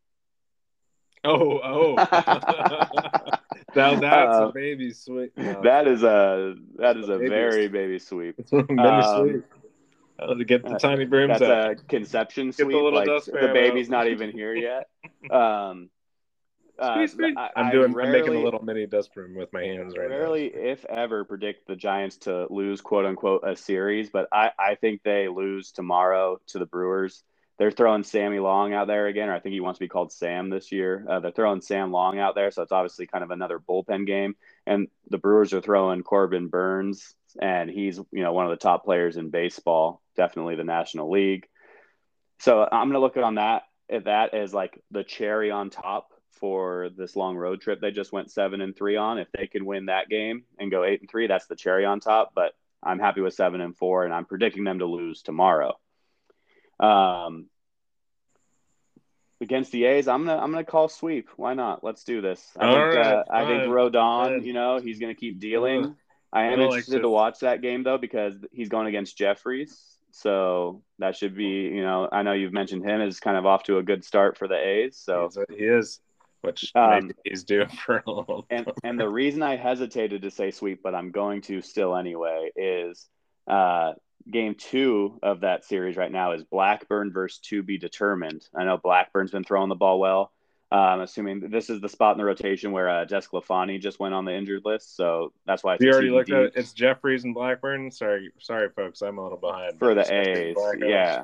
Oh, 1.24 1.60
oh. 1.62 1.94
now 3.74 3.98
that's 3.98 4.36
uh, 4.36 4.48
a 4.48 4.52
baby 4.52 4.92
sweep. 4.92 5.36
No. 5.36 5.62
That 5.62 5.88
is 5.88 6.02
a 6.02 6.54
that 6.76 6.96
is 6.96 7.08
a 7.08 7.16
baby 7.18 7.28
very 7.28 7.68
baby 7.68 7.98
sweep. 7.98 8.36
baby 8.50 8.78
um, 8.78 9.28
sweep. 9.28 9.44
Oh, 10.18 10.34
to 10.34 10.44
get 10.44 10.64
the 10.64 10.78
tiny 10.78 11.06
brooms 11.06 11.38
that's 11.40 11.42
out. 11.42 11.70
a 11.72 11.74
conception 11.76 12.48
get 12.48 12.56
sweep. 12.56 12.70
The, 12.70 12.76
like, 12.76 13.06
the 13.06 13.50
baby's 13.52 13.88
out. 13.88 13.92
not 13.92 14.08
even 14.08 14.30
here 14.30 14.54
yet. 14.54 14.88
Um, 15.30 15.88
uh, 16.78 17.06
I, 17.36 17.50
am 17.56 17.70
doing. 17.70 17.92
Rarely, 17.92 18.08
I'm 18.08 18.12
making 18.12 18.36
a 18.36 18.44
little 18.44 18.62
mini 18.62 18.86
dust 18.86 19.14
broom 19.14 19.34
with 19.34 19.52
my 19.52 19.62
hands 19.62 19.96
right 19.96 20.08
rarely, 20.08 20.50
now. 20.50 20.56
Rarely, 20.56 20.70
if 20.70 20.84
ever, 20.86 21.24
predict 21.24 21.66
the 21.66 21.76
Giants 21.76 22.16
to 22.18 22.46
lose 22.50 22.80
"quote 22.80 23.06
unquote" 23.06 23.42
a 23.46 23.56
series, 23.56 24.10
but 24.10 24.28
I, 24.32 24.50
I 24.58 24.74
think 24.74 25.02
they 25.02 25.28
lose 25.28 25.70
tomorrow 25.70 26.40
to 26.48 26.58
the 26.58 26.66
Brewers 26.66 27.22
they're 27.58 27.70
throwing 27.70 28.02
Sammy 28.02 28.40
Long 28.40 28.72
out 28.72 28.88
there 28.88 29.06
again, 29.06 29.28
or 29.28 29.34
I 29.34 29.40
think 29.40 29.52
he 29.52 29.60
wants 29.60 29.78
to 29.78 29.84
be 29.84 29.88
called 29.88 30.12
Sam 30.12 30.50
this 30.50 30.72
year. 30.72 31.06
Uh, 31.08 31.20
they're 31.20 31.30
throwing 31.30 31.60
Sam 31.60 31.92
Long 31.92 32.18
out 32.18 32.34
there, 32.34 32.50
so 32.50 32.62
it's 32.62 32.72
obviously 32.72 33.06
kind 33.06 33.22
of 33.22 33.30
another 33.30 33.58
bullpen 33.58 34.06
game. 34.06 34.34
And 34.66 34.88
the 35.08 35.18
Brewers 35.18 35.52
are 35.52 35.60
throwing 35.60 36.02
Corbin 36.02 36.48
Burnes, 36.48 37.14
and 37.40 37.70
he's 37.70 37.98
you 38.10 38.22
know 38.22 38.32
one 38.32 38.46
of 38.46 38.50
the 38.50 38.56
top 38.56 38.84
players 38.84 39.16
in 39.16 39.30
baseball, 39.30 40.02
definitely 40.16 40.56
the 40.56 40.64
National 40.64 41.10
League. 41.10 41.46
So 42.40 42.62
I'm 42.62 42.88
going 42.88 42.92
to 42.92 43.00
look 43.00 43.16
on 43.16 43.36
that 43.36 43.62
at 43.90 44.04
that 44.04 44.34
as 44.34 44.52
like 44.52 44.82
the 44.90 45.04
cherry 45.04 45.50
on 45.50 45.70
top 45.70 46.08
for 46.32 46.90
this 46.96 47.14
long 47.14 47.36
road 47.36 47.60
trip 47.60 47.80
they 47.80 47.92
just 47.92 48.12
went 48.12 48.30
seven 48.30 48.60
and 48.60 48.76
three 48.76 48.96
on. 48.96 49.18
If 49.18 49.28
they 49.32 49.46
can 49.46 49.64
win 49.64 49.86
that 49.86 50.08
game 50.08 50.44
and 50.58 50.70
go 50.70 50.84
eight 50.84 51.00
and 51.00 51.08
three, 51.08 51.28
that's 51.28 51.46
the 51.46 51.56
cherry 51.56 51.84
on 51.84 52.00
top. 52.00 52.32
But 52.34 52.52
I'm 52.82 52.98
happy 52.98 53.20
with 53.20 53.34
seven 53.34 53.60
and 53.60 53.76
four, 53.76 54.04
and 54.04 54.12
I'm 54.12 54.24
predicting 54.26 54.64
them 54.64 54.80
to 54.80 54.86
lose 54.86 55.22
tomorrow. 55.22 55.78
Um, 56.80 57.46
against 59.40 59.72
the 59.72 59.84
A's, 59.84 60.08
I'm 60.08 60.24
gonna 60.24 60.40
I'm 60.40 60.50
gonna 60.50 60.64
call 60.64 60.88
sweep. 60.88 61.28
Why 61.36 61.54
not? 61.54 61.84
Let's 61.84 62.04
do 62.04 62.20
this. 62.20 62.50
I 62.58 62.66
All 62.66 62.74
think 62.74 62.96
right, 62.96 63.06
uh, 63.06 63.24
I 63.30 63.46
think 63.46 63.62
Rodon, 63.64 64.44
you 64.44 64.52
know, 64.52 64.78
he's 64.78 64.98
gonna 64.98 65.14
keep 65.14 65.38
dealing. 65.38 65.94
I 66.32 66.46
am 66.46 66.60
I 66.60 66.64
interested 66.64 66.94
like 66.94 67.02
to 67.02 67.08
watch 67.08 67.38
that 67.40 67.62
game 67.62 67.84
though 67.84 67.98
because 67.98 68.34
he's 68.52 68.68
going 68.68 68.88
against 68.88 69.16
Jefferies, 69.16 69.80
so 70.10 70.82
that 70.98 71.16
should 71.16 71.36
be 71.36 71.44
you 71.44 71.82
know 71.82 72.08
I 72.10 72.22
know 72.22 72.32
you've 72.32 72.52
mentioned 72.52 72.84
him 72.84 73.00
as 73.00 73.20
kind 73.20 73.36
of 73.36 73.46
off 73.46 73.64
to 73.64 73.78
a 73.78 73.82
good 73.82 74.04
start 74.04 74.36
for 74.36 74.48
the 74.48 74.56
A's. 74.56 74.96
So 74.96 75.30
he 75.48 75.64
is, 75.64 76.00
which 76.40 76.72
um, 76.74 77.12
he's 77.24 77.44
due 77.44 77.66
for 77.86 78.02
a 78.06 78.10
little. 78.10 78.46
And 78.50 78.70
and 78.82 78.98
the 78.98 79.08
reason 79.08 79.42
I 79.42 79.56
hesitated 79.56 80.22
to 80.22 80.30
say 80.30 80.50
sweep, 80.50 80.82
but 80.82 80.94
I'm 80.94 81.12
going 81.12 81.42
to 81.42 81.60
still 81.62 81.96
anyway, 81.96 82.50
is 82.56 83.08
uh, 83.46 83.92
game 84.30 84.54
two 84.54 85.18
of 85.22 85.40
that 85.40 85.64
series 85.64 85.96
right 85.96 86.10
now 86.10 86.32
is 86.32 86.44
Blackburn 86.44 87.12
versus 87.12 87.40
to 87.40 87.62
be 87.62 87.78
determined. 87.78 88.48
I 88.54 88.64
know 88.64 88.76
Blackburn's 88.76 89.30
been 89.30 89.44
throwing 89.44 89.68
the 89.68 89.74
ball 89.74 90.00
well. 90.00 90.32
I'm 90.74 91.00
assuming 91.00 91.50
this 91.50 91.70
is 91.70 91.80
the 91.80 91.88
spot 91.88 92.12
in 92.12 92.18
the 92.18 92.24
rotation 92.24 92.72
where 92.72 92.88
uh, 92.88 93.04
DeSclafani 93.04 93.80
just 93.80 94.00
went 94.00 94.14
on 94.14 94.24
the 94.24 94.34
injured 94.34 94.62
list, 94.64 94.96
so 94.96 95.32
that's 95.46 95.62
why. 95.62 95.76
you 95.78 95.90
already 95.92 96.10
looked 96.10 96.32
at 96.32 96.42
it. 96.42 96.52
It's 96.56 96.72
Jefferies 96.72 97.24
and 97.24 97.34
Blackburn. 97.34 97.90
Sorry, 97.90 98.30
sorry, 98.40 98.70
folks, 98.70 99.00
I'm 99.02 99.18
a 99.18 99.22
little 99.22 99.38
behind. 99.38 99.78
For 99.78 99.94
the 99.94 100.00
A's, 100.00 100.56
yeah. 100.78 101.22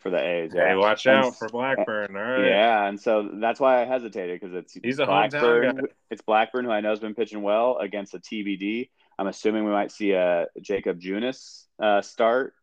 For 0.00 0.10
the 0.10 0.18
A's, 0.18 0.52
yeah. 0.54 0.70
Hey, 0.70 0.74
watch 0.76 1.06
out 1.06 1.26
and, 1.26 1.36
for 1.36 1.48
Blackburn. 1.48 2.16
All 2.16 2.22
right. 2.22 2.46
Yeah, 2.46 2.86
and 2.86 2.98
so 2.98 3.30
that's 3.34 3.60
why 3.60 3.82
I 3.82 3.84
hesitated 3.84 4.40
because 4.40 4.56
it's 4.56 4.72
he's 4.82 4.98
a 4.98 5.06
Blackburn. 5.06 5.82
It's 6.10 6.22
Blackburn 6.22 6.64
who 6.64 6.70
I 6.70 6.80
know 6.80 6.90
has 6.90 7.00
been 7.00 7.14
pitching 7.14 7.42
well 7.42 7.76
against 7.78 8.14
a 8.14 8.18
TBD. 8.18 8.88
I'm 9.20 9.26
assuming 9.26 9.66
we 9.66 9.70
might 9.70 9.92
see 9.92 10.12
a 10.12 10.46
Jakob 10.62 10.98
Junis 10.98 11.66
uh, 11.78 12.00
start. 12.00 12.54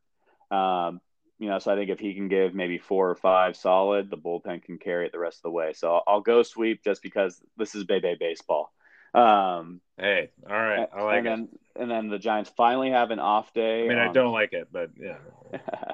Um, 0.50 1.00
you 1.38 1.50
know, 1.50 1.60
so 1.60 1.72
I 1.72 1.76
think 1.76 1.92
if 1.92 2.00
he 2.00 2.16
can 2.16 2.30
give 2.30 2.56
maybe 2.56 2.80
four 2.80 3.12
or 3.12 3.16
five 3.16 3.56
solid, 3.56 4.10
the 4.10 4.18
bullpen 4.18 4.64
can 4.64 4.80
carry 4.80 5.06
it 5.06 5.12
the 5.12 5.20
rest 5.20 5.38
of 5.38 5.44
the 5.44 5.52
way. 5.52 5.74
So 5.74 5.94
I'll, 5.94 6.04
I'll 6.08 6.22
go 6.22 6.42
sweep 6.42 6.84
just 6.84 7.04
because 7.04 7.40
this 7.58 7.76
is 7.76 7.84
Bay 7.84 8.00
Bay 8.00 8.18
baseball. 8.20 8.74
Um, 9.14 9.82
hey, 10.00 10.32
all 10.50 10.56
right, 10.56 10.90
I 10.92 11.04
like 11.04 11.18
and 11.20 11.28
it. 11.28 11.30
Then, 11.30 11.50
and 11.76 11.92
then 11.92 12.10
the 12.10 12.18
Giants 12.18 12.52
finally 12.58 12.90
have 12.90 13.12
an 13.12 13.20
off 13.20 13.54
day. 13.54 13.86
I 13.86 13.90
mean, 13.90 14.00
on, 14.00 14.10
I 14.10 14.12
don't 14.12 14.34
like 14.34 14.54
it, 14.54 14.70
but 14.72 14.90
yeah. 15.00 15.18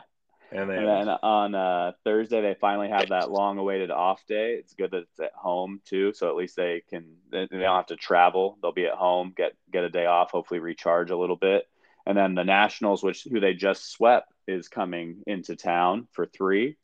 and, 0.54 0.70
and 0.70 0.88
then 0.88 1.10
on 1.10 1.56
uh, 1.56 1.92
Thursday 2.04 2.42
they 2.42 2.56
finally 2.60 2.90
have 2.90 3.10
that 3.10 3.32
long-awaited 3.32 3.90
off 3.90 4.26
day. 4.28 4.54
It's 4.54 4.74
good 4.74 4.92
that 4.92 5.04
it's 5.10 5.20
at 5.20 5.34
home 5.34 5.82
too, 5.86 6.14
so 6.14 6.30
at 6.30 6.36
least 6.36 6.56
they 6.56 6.84
can 6.90 7.06
they 7.32 7.48
don't 7.48 7.62
have 7.62 7.88
to 7.88 7.96
travel. 7.96 8.58
They'll 8.62 8.72
be 8.72 8.86
at 8.86 8.94
home, 8.94 9.34
get 9.36 9.54
get 9.72 9.84
a 9.84 9.90
day 9.90 10.06
off, 10.06 10.32
hopefully 10.32 10.60
recharge 10.60 11.10
a 11.10 11.18
little 11.18 11.36
bit. 11.36 11.68
And 12.06 12.18
then 12.18 12.36
the 12.36 12.44
Nationals, 12.44 13.02
which 13.02 13.24
who 13.24 13.40
they 13.40 13.54
just 13.54 13.90
swept, 13.92 14.32
is 14.48 14.68
coming 14.68 15.24
into 15.26 15.56
town 15.56 16.08
for 16.12 16.26
three. 16.26 16.78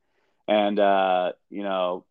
And 0.47 0.79
uh, 0.79 1.33
you 1.49 1.63
know, 1.63 2.05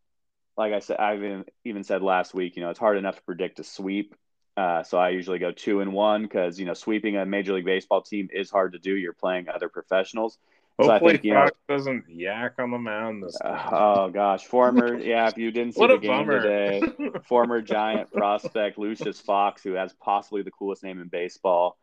like 0.56 0.72
I 0.72 0.78
said, 0.78 0.98
I 1.00 1.16
even 1.16 1.44
even 1.64 1.84
said 1.84 2.02
last 2.02 2.34
week, 2.34 2.56
you 2.56 2.62
know, 2.62 2.70
it's 2.70 2.78
hard 2.78 2.98
enough 2.98 3.16
to 3.16 3.22
predict 3.22 3.58
a 3.58 3.64
sweep. 3.64 4.14
Uh, 4.56 4.82
so 4.82 4.98
I 4.98 5.10
usually 5.10 5.38
go 5.38 5.52
two 5.52 5.80
and 5.80 5.92
one 5.92 6.22
because 6.22 6.58
you 6.58 6.66
know 6.66 6.74
sweeping 6.74 7.16
a 7.16 7.26
Major 7.26 7.52
League 7.52 7.64
Baseball 7.64 8.02
team 8.02 8.28
is 8.32 8.50
hard 8.50 8.72
to 8.72 8.78
do. 8.78 8.94
You're 8.94 9.12
playing 9.12 9.48
other 9.48 9.68
professionals. 9.68 10.38
Hopefully, 10.78 10.98
so 10.98 11.06
I 11.06 11.10
think, 11.10 11.34
Fox 11.34 11.56
know, 11.68 11.74
doesn't 11.74 12.04
yak 12.08 12.54
on 12.60 12.70
the 12.70 12.78
mound 12.78 13.24
this 13.24 13.36
uh, 13.40 13.68
oh 13.72 14.10
gosh, 14.10 14.44
former 14.44 14.96
yeah. 15.00 15.26
If 15.26 15.36
you 15.36 15.50
didn't 15.50 15.74
see 15.74 15.84
the 15.84 15.98
game 15.98 16.26
bummer. 16.26 16.40
today, 16.40 16.82
former 17.24 17.60
Giant 17.60 18.12
prospect 18.12 18.78
Lucius 18.78 19.20
Fox, 19.20 19.64
who 19.64 19.72
has 19.72 19.92
possibly 19.94 20.42
the 20.42 20.52
coolest 20.52 20.84
name 20.84 21.00
in 21.00 21.08
baseball, 21.08 21.76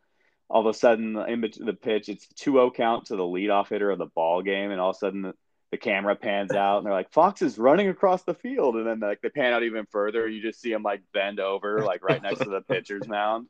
all 0.48 0.62
of 0.62 0.66
a 0.66 0.78
sudden 0.78 1.18
in 1.18 1.40
the 1.40 1.74
pitch 1.74 2.08
it's 2.08 2.26
2-0 2.38 2.74
count 2.74 3.06
to 3.06 3.16
the 3.16 3.22
leadoff 3.22 3.68
hitter 3.68 3.90
of 3.90 3.98
the 3.98 4.06
ball 4.06 4.42
game 4.42 4.70
and 4.70 4.80
all 4.80 4.90
of 4.90 4.96
a 4.96 4.98
sudden 4.98 5.22
the, 5.22 5.34
the 5.72 5.76
camera 5.76 6.14
pans 6.14 6.52
out 6.52 6.78
and 6.78 6.86
they're 6.86 6.92
like 6.92 7.12
fox 7.12 7.42
is 7.42 7.58
running 7.58 7.88
across 7.88 8.22
the 8.22 8.34
field. 8.34 8.76
And 8.76 8.86
then 8.86 9.00
like 9.00 9.20
they 9.20 9.28
pan 9.28 9.52
out 9.52 9.64
even 9.64 9.86
further 9.90 10.26
you 10.26 10.40
just 10.40 10.60
see 10.60 10.72
him 10.72 10.82
like 10.82 11.02
bend 11.12 11.40
over 11.40 11.82
like 11.82 12.02
right 12.02 12.22
next 12.22 12.38
to 12.38 12.48
the 12.48 12.62
pitcher's 12.62 13.06
mound. 13.06 13.48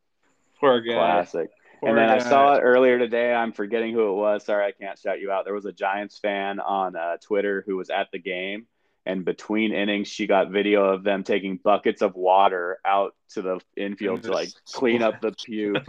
Poor 0.60 0.80
guy. 0.80 0.94
Classic 0.94 1.50
and 1.82 1.96
then 1.96 2.08
guy. 2.08 2.16
i 2.16 2.18
saw 2.18 2.54
it 2.54 2.60
earlier 2.60 2.98
today. 2.98 3.32
I'm 3.32 3.52
forgetting 3.52 3.92
who 3.92 4.10
it 4.10 4.14
was. 4.14 4.44
Sorry 4.44 4.66
i 4.66 4.72
can't 4.72 4.98
shout 4.98 5.20
you 5.20 5.30
out. 5.30 5.44
There 5.44 5.54
was 5.54 5.66
a 5.66 5.72
giants 5.72 6.18
fan 6.18 6.60
on 6.60 6.96
uh, 6.96 7.16
twitter 7.18 7.62
who 7.66 7.76
was 7.76 7.90
at 7.90 8.08
the 8.12 8.18
game 8.18 8.66
and 9.06 9.24
between 9.24 9.72
innings 9.72 10.08
she 10.08 10.26
got 10.26 10.50
video 10.50 10.84
of 10.84 11.04
them 11.04 11.22
taking 11.22 11.56
buckets 11.56 12.02
of 12.02 12.14
water 12.16 12.78
out 12.84 13.14
to 13.28 13.40
the 13.40 13.60
infield 13.76 14.24
to 14.24 14.32
like 14.32 14.48
clean 14.72 15.02
up 15.02 15.20
the 15.20 15.32
pew. 15.32 15.74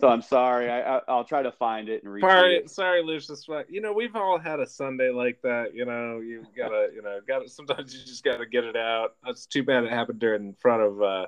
So 0.00 0.08
i'm 0.08 0.22
sorry. 0.22 0.70
I, 0.70 0.98
I 0.98 1.14
will 1.14 1.24
try 1.24 1.42
to 1.42 1.52
find 1.52 1.88
it 1.88 2.02
and 2.02 2.12
read 2.12 2.22
sorry 2.22 2.56
it. 2.56 2.70
sorry 2.70 3.02
lucius 3.02 3.46
you 3.68 3.80
know 3.80 3.92
we've 3.92 4.16
all 4.16 4.38
had 4.38 4.60
a 4.60 4.66
sunday 4.66 5.10
like 5.10 5.40
that 5.42 5.74
you 5.74 5.84
know 5.84 6.20
you 6.20 6.44
gotta 6.56 6.88
you 6.94 7.02
know 7.02 7.20
gotta 7.26 7.48
sometimes 7.48 7.94
you 7.94 8.04
just 8.04 8.24
gotta 8.24 8.46
get 8.46 8.64
it 8.64 8.76
out. 8.76 9.14
It's 9.26 9.46
too 9.46 9.62
bad 9.62 9.84
it 9.84 9.90
happened 9.90 10.20
during 10.20 10.46
in 10.46 10.54
front 10.54 10.82
of 10.82 11.02
uh 11.02 11.26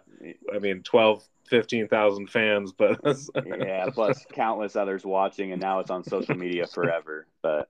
i 0.54 0.58
mean 0.58 0.82
12 0.82 1.22
15,000 1.46 2.28
fans 2.28 2.72
but 2.72 3.00
yeah 3.58 3.86
plus 3.92 4.24
countless 4.32 4.76
others 4.76 5.04
watching 5.04 5.52
and 5.52 5.60
now 5.60 5.80
it's 5.80 5.90
on 5.90 6.04
social 6.04 6.36
media 6.36 6.66
forever 6.72 7.26
but 7.42 7.68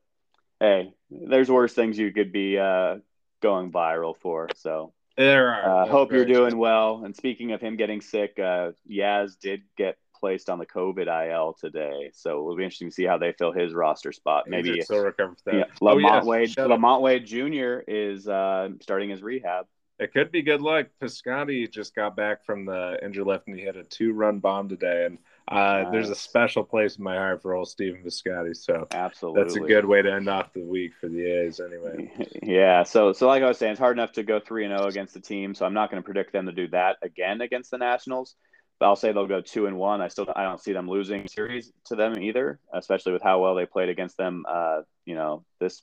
hey 0.61 0.93
there's 1.11 1.51
worse 1.51 1.73
things 1.73 1.99
you 1.99 2.13
could 2.13 2.33
be 2.33 2.59
uh 2.59 2.97
going 3.41 3.71
viral 3.71 4.17
for. 4.17 4.49
So 4.57 4.93
there 5.17 5.53
are. 5.53 5.83
Uh, 5.83 5.89
hope 5.89 6.13
you're 6.13 6.25
doing 6.25 6.57
well. 6.57 7.03
And 7.05 7.15
speaking 7.15 7.53
of 7.53 7.61
him 7.61 7.77
getting 7.77 8.01
sick, 8.01 8.39
uh, 8.39 8.73
Yaz 8.91 9.39
did 9.39 9.63
get 9.77 9.97
placed 10.19 10.49
on 10.49 10.59
the 10.59 10.67
COVID 10.67 11.07
IL 11.31 11.55
today, 11.61 12.11
so 12.15 12.31
it'll 12.31 12.57
be 12.57 12.65
interesting 12.65 12.89
to 12.89 12.95
see 12.95 13.05
how 13.05 13.19
they 13.19 13.33
fill 13.33 13.53
his 13.53 13.75
roster 13.75 14.13
spot. 14.13 14.45
Maybe 14.49 14.81
still 14.81 15.05
recovered 15.05 15.37
from 15.45 15.59
yeah, 15.59 15.65
that. 15.65 15.71
Oh, 15.83 15.97
LaMonte 15.97 16.25
Wade. 16.25 16.51
shout 16.51 16.71
out. 16.71 16.81
LaMonte 16.81 17.03
Wade 17.03 17.27
Jr. 17.27 17.83
is 17.87 18.27
uh, 18.27 18.71
starting 18.81 19.11
his 19.11 19.23
rehab. 19.23 19.67
It 19.99 20.13
could 20.13 20.31
be 20.31 20.43
good 20.43 20.61
luck. 20.61 20.89
Piscotti 21.01 21.71
just 21.71 21.95
got 21.95 22.17
back 22.17 22.45
from 22.45 22.67
the 22.67 22.99
injured 23.03 23.27
left 23.27 23.47
and 23.47 23.59
he 23.59 23.65
had 23.65 23.77
a 23.77 23.85
two 23.85 24.13
run 24.13 24.41
bomb 24.41 24.69
today. 24.69 25.07
And 25.07 25.19
uh, 25.49 25.91
there's 25.91 26.11
a 26.11 26.15
special 26.15 26.65
place 26.65 26.97
in 26.97 27.05
my 27.05 27.17
heart 27.17 27.41
for 27.41 27.55
old 27.55 27.69
Stephen 27.69 28.03
Piscotti. 28.05 28.55
So 28.55 28.87
Absolutely, 28.91 29.43
that's 29.43 29.57
a 29.57 29.61
good 29.61 29.87
way 29.87 30.03
to 30.03 30.13
end 30.13 30.29
off 30.29 30.53
the 30.53 30.63
week 30.63 30.93
for 31.01 31.09
the 31.09 31.25
A's 31.25 31.61
anyway. 31.61 32.13
Yeah, 32.43 32.83
so 32.83 33.13
so 33.13 33.27
like 33.27 33.43
I 33.43 33.49
was 33.49 33.59
saying, 33.59 33.73
it's 33.73 33.81
hard 33.81 33.97
enough 33.97 34.13
to 34.13 34.23
go 34.23 34.39
three 34.39 34.65
and 34.65 34.77
zero 34.77 34.89
against 34.89 35.15
the 35.15 35.21
team, 35.21 35.55
so 35.55 35.65
I'm 35.65 35.75
not 35.75 35.91
going 35.91 36.03
to 36.03 36.05
predict 36.05 36.33
them 36.33 36.47
to 36.47 36.53
do 36.53 36.69
that 36.69 36.97
again 37.03 37.41
against 37.41 37.71
the 37.71 37.79
Nationals. 37.79 38.37
But 38.79 38.87
I'll 38.87 38.97
say 38.97 39.13
they'll 39.13 39.27
go 39.27 39.41
two 39.41 39.67
and 39.67 39.79
one. 39.79 40.03
I 40.03 40.09
still 40.09 40.31
I 40.37 40.43
don't 40.45 40.61
see 40.61 40.73
them 40.73 40.89
losing 40.89 41.27
series 41.27 41.73
to 41.87 41.97
them 41.97 42.19
either, 42.21 42.61
especially 42.73 43.13
with 43.13 43.23
how 43.23 43.41
well 43.41 43.55
they 43.55 43.67
played 43.67 43.89
against 43.89 44.19
them. 44.19 44.45
Uh, 44.47 44.83
you 45.07 45.15
know, 45.15 45.45
this 45.59 45.83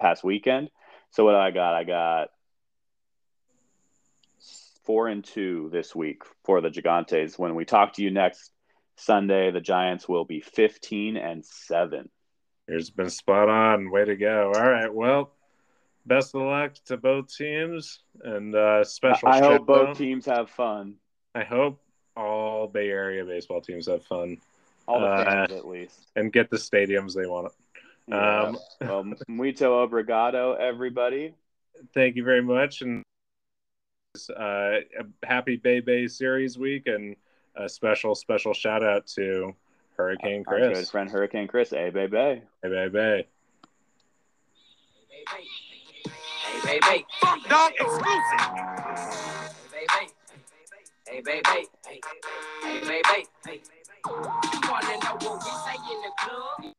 past 0.00 0.24
weekend. 0.24 0.70
So 1.12 1.24
what 1.24 1.34
I 1.34 1.50
got? 1.50 1.74
I 1.74 1.84
got 1.84 2.30
four 4.84 5.08
and 5.08 5.24
two 5.24 5.68
this 5.72 5.94
week 5.94 6.22
for 6.44 6.60
the 6.60 6.70
Gigantes. 6.70 7.38
When 7.38 7.54
we 7.54 7.64
talk 7.64 7.92
to 7.94 8.02
you 8.02 8.10
next 8.10 8.50
Sunday, 8.96 9.50
the 9.50 9.60
Giants 9.60 10.08
will 10.08 10.24
be 10.24 10.40
15 10.40 11.16
and 11.16 11.44
seven. 11.44 12.08
Here's 12.66 12.90
been 12.90 13.10
spot 13.10 13.48
on. 13.48 13.90
Way 13.90 14.04
to 14.04 14.16
go. 14.16 14.52
All 14.54 14.68
right. 14.70 14.92
Well, 14.92 15.32
best 16.06 16.34
of 16.34 16.42
luck 16.42 16.74
to 16.86 16.96
both 16.96 17.34
teams 17.34 18.00
and 18.22 18.54
uh, 18.54 18.84
special 18.84 19.28
I 19.28 19.40
hope 19.40 19.66
both 19.66 19.88
out. 19.90 19.96
teams 19.96 20.26
have 20.26 20.50
fun. 20.50 20.94
I 21.34 21.44
hope 21.44 21.80
all 22.16 22.66
Bay 22.68 22.88
Area 22.90 23.24
baseball 23.24 23.60
teams 23.60 23.86
have 23.88 24.04
fun 24.04 24.38
All 24.86 25.00
the 25.00 25.06
Uh, 25.06 25.24
fans, 25.24 25.52
at 25.52 25.66
least. 25.66 26.06
and 26.16 26.32
get 26.32 26.50
the 26.50 26.56
stadiums 26.58 27.14
they 27.14 27.26
want. 27.26 27.52
Yeah. 28.08 28.42
Um, 28.42 28.58
well, 28.80 29.04
muito 29.28 29.62
obrigado, 29.72 30.56
everybody. 30.60 31.34
thank 31.94 32.16
you 32.16 32.22
very 32.24 32.42
much 32.42 32.82
and 32.82 33.02
uh, 34.36 34.76
happy 35.22 35.56
bay 35.56 35.80
bay 35.80 36.06
series 36.06 36.58
week 36.58 36.86
and 36.86 37.16
a 37.56 37.66
special 37.66 38.14
special 38.14 38.52
shout 38.52 38.82
out 38.82 39.06
to 39.06 39.54
hurricane 39.96 40.44
Our 40.46 40.58
good 40.58 40.74
chris 40.74 40.90
friend 40.90 41.10
Hurricane 41.10 41.48
Chris. 41.48 41.70
Hey, 41.70 41.88
baby. 41.88 42.10
bay 42.10 42.42
bay 42.62 42.88
bay 42.88 43.26
Hey, 46.44 46.80
baby. 46.80 47.06
Funk 47.20 47.48
dog 47.48 47.72
exclusive. 47.72 48.12
Hey, 49.72 49.86
baby. 49.86 50.12
Hey, 51.06 51.20
baby. 51.22 51.68
Hey, 51.86 52.00
baby. 52.80 53.00
Hey, 53.44 53.44
baby. 53.46 53.62
You 54.04 54.70
wanna 54.70 54.96
know 54.98 55.16
what 55.20 55.42
we 55.42 55.50
say 55.50 55.76
in 55.90 56.02
the 56.02 56.12
club? 56.18 56.74